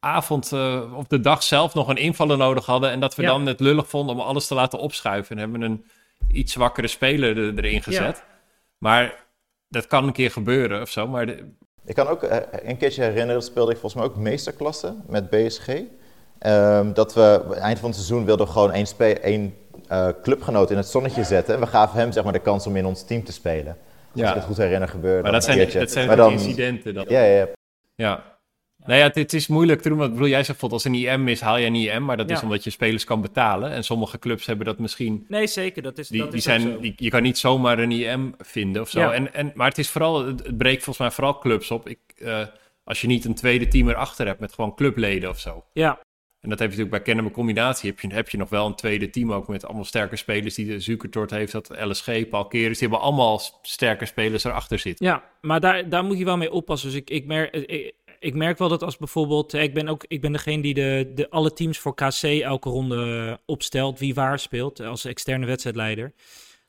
[0.00, 2.90] avond uh, of de dag zelf nog een invaller nodig hadden.
[2.90, 5.36] En dat we dan het lullig vonden om alles te laten opschuiven.
[5.36, 5.84] En hebben een
[6.32, 8.24] iets zwakkere speler er, erin gezet.
[8.78, 9.24] Maar
[9.68, 11.06] dat kan een keer gebeuren of zo.
[11.06, 11.26] Maar
[11.86, 15.68] Ik kan ook uh, een keertje herinneren, speelde ik volgens mij ook meesterklasse met BSG.
[16.46, 18.86] Um, dat we eind van het seizoen wilden gewoon één,
[19.22, 19.54] één
[19.92, 21.54] uh, clubgenoot in het zonnetje zetten.
[21.54, 23.76] En we gaven hem zeg maar, de kans om in ons team te spelen.
[24.12, 24.28] Als ja.
[24.28, 25.22] ik het goed herinner gebeurde.
[25.22, 26.94] Maar dat zijn, dat zijn maar dan, incidenten.
[26.94, 27.04] Dan.
[27.08, 27.46] Ja, ja,
[27.94, 28.35] ja.
[28.86, 29.98] Nou ja, het, is moeilijk te doen.
[29.98, 32.04] Want bedoel, jij zegt bijvoorbeeld als een IM is, haal je een IM.
[32.04, 33.70] Maar dat is omdat je spelers kan betalen.
[33.70, 35.24] En sommige clubs hebben dat misschien...
[35.28, 35.82] Nee, zeker.
[35.82, 38.90] Dat is, die, dat die zijn, die, je kan niet zomaar een IM vinden of
[38.90, 39.00] zo.
[39.00, 39.12] Ja.
[39.12, 41.88] En, en, maar het is vooral, het, breekt volgens mij vooral clubs op.
[41.88, 42.40] Ik, uh,
[42.84, 45.64] als je niet een tweede team erachter hebt met gewoon clubleden of zo.
[45.72, 46.00] Ja.
[46.40, 47.90] En dat heb je natuurlijk bij Kennen Combinatie.
[47.90, 50.54] Heb je, heb je nog wel een tweede team ook met allemaal sterke spelers.
[50.54, 52.78] Die de Zukertort heeft, dat LSG, Paul Keres.
[52.78, 55.06] Die hebben allemaal sterke spelers erachter zitten.
[55.06, 56.90] Ja, maar daar, daar moet je wel mee oppassen.
[56.90, 57.54] Dus ik, ik merk...
[57.54, 57.94] Ik,
[58.26, 61.30] ik merk wel dat als bijvoorbeeld, ik ben ook, ik ben degene die de, de
[61.30, 66.12] alle teams voor KC elke ronde opstelt, wie waar speelt, als externe wedstrijdleider.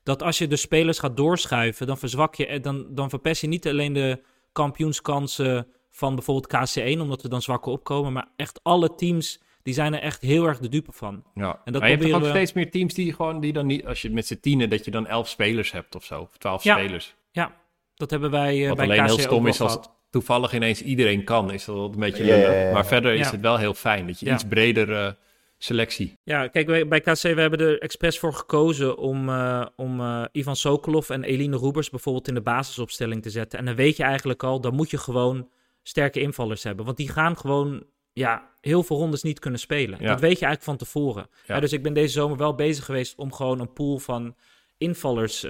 [0.02, 3.68] Dat als je de spelers gaat doorschuiven, dan verzwak je, dan, dan verpest je niet
[3.68, 9.40] alleen de kampioenskansen van bijvoorbeeld KC1, omdat er dan zwakker opkomen, maar echt alle teams
[9.62, 11.24] die zijn er echt heel erg de dupe van.
[11.34, 12.28] Ja, en dat maar je hebt ook we...
[12.28, 14.90] steeds meer teams die gewoon, die dan niet, als je met z'n tienen, dat je
[14.90, 17.14] dan elf spelers hebt of zo, of twaalf ja, spelers.
[17.30, 17.56] Ja,
[17.94, 19.78] dat hebben wij uh, Wat bij alleen KC heel stom is als,
[20.10, 22.72] toevallig ineens iedereen kan, is dat een beetje lullig.
[22.72, 25.12] Maar verder is het wel heel fijn dat je iets bredere uh,
[25.58, 26.18] selectie.
[26.22, 30.24] Ja, kijk, wij, bij KC we hebben er expres voor gekozen om, uh, om uh,
[30.32, 33.58] Ivan Sokolov en Eline Roebers bijvoorbeeld in de basisopstelling te zetten.
[33.58, 35.48] En dan weet je eigenlijk al, dan moet je gewoon
[35.82, 36.84] sterke invallers hebben.
[36.84, 39.98] Want die gaan gewoon ja, heel veel rondes niet kunnen spelen.
[39.98, 41.28] Dat weet je eigenlijk van tevoren.
[41.46, 44.36] dus ik ben deze zomer wel bezig geweest om gewoon een pool van
[44.78, 45.46] invallers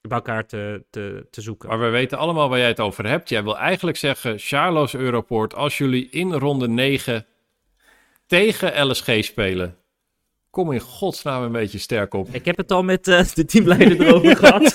[0.00, 1.68] bij elkaar te, te, te zoeken.
[1.68, 3.28] Maar we weten allemaal waar jij het over hebt.
[3.28, 7.26] Jij wil eigenlijk zeggen, Charlo's Europort, als jullie in ronde 9
[8.26, 9.76] tegen LSG spelen,
[10.50, 12.28] kom in godsnaam een beetje sterk op.
[12.32, 14.74] Ik heb het al met uh, de teamleider erover gehad.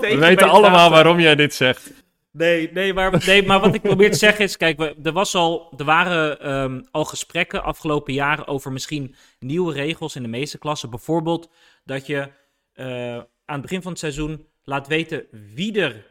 [0.00, 1.90] we weten allemaal waarom jij dit zegt.
[2.32, 5.72] Nee, nee, maar, nee, maar wat ik probeer te zeggen is, kijk, er, was al,
[5.76, 10.90] er waren um, al gesprekken afgelopen jaren over misschien nieuwe regels in de meeste klassen.
[10.90, 11.50] Bijvoorbeeld
[11.84, 12.28] dat je
[12.74, 13.20] uh,
[13.52, 16.06] aan het begin van het seizoen laat weten wie er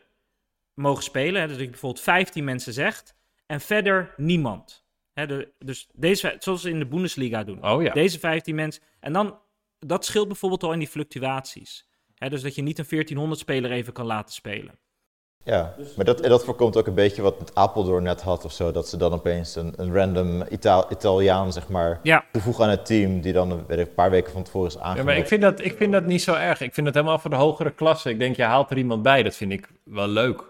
[0.74, 1.42] mogen spelen.
[1.42, 3.16] Dus dat je bijvoorbeeld 15 mensen zegt
[3.46, 4.86] en verder niemand.
[5.14, 7.66] de, dus deze, zoals ze in de Bundesliga doen.
[7.66, 7.94] Oh, ja.
[7.94, 8.84] Deze 15 mensen.
[9.00, 9.40] En dan,
[9.80, 11.90] dat scheelt bijvoorbeeld al in die fluctuaties.
[12.16, 14.80] Hè, dus dat je niet een 1400-speler even kan laten spelen.
[15.44, 18.72] Ja, maar dat, dat voorkomt ook een beetje wat Apeldoorn net had of zo.
[18.72, 22.86] Dat ze dan opeens een, een random Ita Italiaan, zeg maar, Ja, toevoegen aan het
[22.86, 23.22] team.
[23.22, 25.06] Die dan weet ik, een paar weken van tevoren is Ja, aangekomen.
[25.06, 26.62] maar ik vind, dat, ik vind dat niet zo erg.
[26.62, 28.10] Ik vind het helemaal voor de hogere klasse.
[28.10, 29.24] Ik denk, je haalt er iemand bij.
[29.24, 30.44] Dat vind ik wel leuk.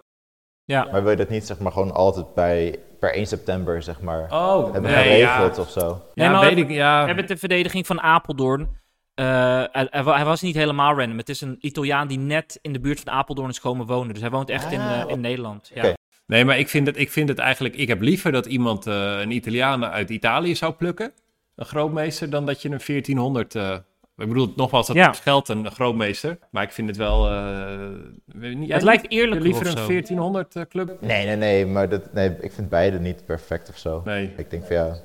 [0.66, 0.88] ja.
[0.92, 4.24] Maar wil je dat niet, zeg maar, gewoon altijd bij, per 1 september, zeg maar,
[4.32, 5.62] Oh, hebben nee, geregeld ja.
[5.62, 6.02] of zo?
[6.14, 7.00] Nee, Ja, maar weet we- ik, ja.
[7.02, 8.80] We hebben de verdediging van Apeldoorn.
[9.22, 11.18] Eh, hij, hij wa- hij was niet helemaal random.
[11.18, 14.14] Het is een Italiaan die net in de buurt van Apeldoorn is komen wonen.
[14.14, 15.72] Dus hij woont echt in, Ah, eh, in Nederland.
[15.74, 15.94] Ja.
[16.28, 17.76] Nee, maar ik vind, het, ik vind het eigenlijk...
[17.76, 21.12] Ik heb liever dat iemand eh, een Italiaan uit Italië zou plukken.
[21.56, 23.56] Een grootmeester, dan dat je een 1400...
[23.56, 23.76] eh,
[24.18, 25.14] ik bedoel, nogmaals, dat Ja.
[25.14, 26.38] geldt een grootmeester.
[26.52, 27.30] Maar ik vind het wel...
[27.32, 27.80] eh,
[28.26, 29.12] weet niet, Het lijkt niet?
[29.12, 29.88] eerlijker Liever een zo.
[29.88, 30.98] 1400 eh, club?
[31.02, 34.02] Nee, nee, nee, maar dat, nee, ik vind beide niet perfect of zo.
[34.06, 34.34] Nee.
[34.38, 34.96] Ik denk van ja,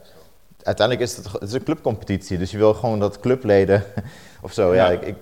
[0.66, 3.82] uiteindelijk is het, het is een clubcompetitie, dus je wil gewoon dat clubleden
[4.42, 4.74] of zo.
[4.74, 5.00] Ja, Ja.
[5.00, 5.14] ik,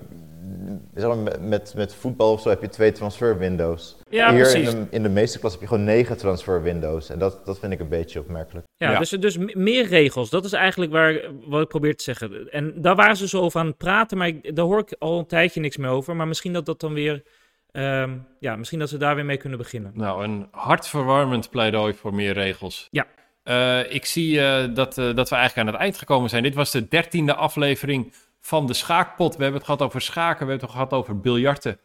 [1.40, 3.96] met- met, voetbal of zo heb je twee transfer windows.
[4.08, 4.72] Ja, Hier precies.
[4.72, 7.10] in de, in de meeste klas heb je gewoon negen transfer windows.
[7.10, 8.66] En dat, dat vind ik een beetje opmerkelijk.
[8.76, 8.98] Ja, Ja.
[8.98, 10.30] Dus, dus meer regels.
[10.30, 12.50] Dat is eigenlijk waar, wat ik probeer te zeggen.
[12.50, 15.18] En daar waren ze zo over aan het praten, maar ik, daar hoor ik al
[15.18, 16.16] een tijdje niks meer over.
[16.16, 17.22] Maar misschien dat dat dan weer...
[17.70, 19.92] ehm, ja, misschien dat ze daar weer mee kunnen beginnen.
[19.94, 22.88] Nou, een hartverwarmend pleidooi voor meer regels.
[22.90, 23.06] Ja.
[23.44, 26.42] Eh, ik zie eh, dat, eh, dat we eigenlijk aan het eind gekomen zijn.
[26.42, 29.36] Dit was de dertiende aflevering van de Schaakpot.
[29.36, 31.78] We hebben het gehad over schaken, we hebben het gehad over biljarten.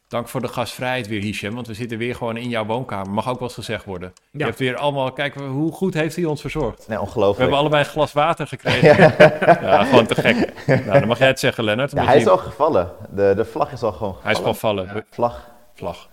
[0.09, 3.09] Dank voor de gastvrijheid weer, Hisham, want we zitten weer gewoon in jouw woonkamer.
[3.09, 4.13] Mag ook wel eens gezegd worden.
[4.31, 5.11] Je hebt weer allemaal...
[5.11, 6.87] Kijk, hoe goed heeft hij ons verzorgd?
[6.87, 7.39] Nee, We ongelooflijk.
[7.39, 8.97] hebben allebei een glas water gekregen.
[9.69, 10.53] Ja, gewoon te gek.
[10.85, 11.91] Nou, dan mag jij het zeggen, Lennart.
[11.91, 12.91] Ja, hij je- is al gevallen.
[13.09, 14.55] De, de vlag is al gewoon hij is gevallen.
[14.57, 15.05] gewoon vallen.
[15.09, 15.49] Vlag.
[15.75, 16.09] Vlag.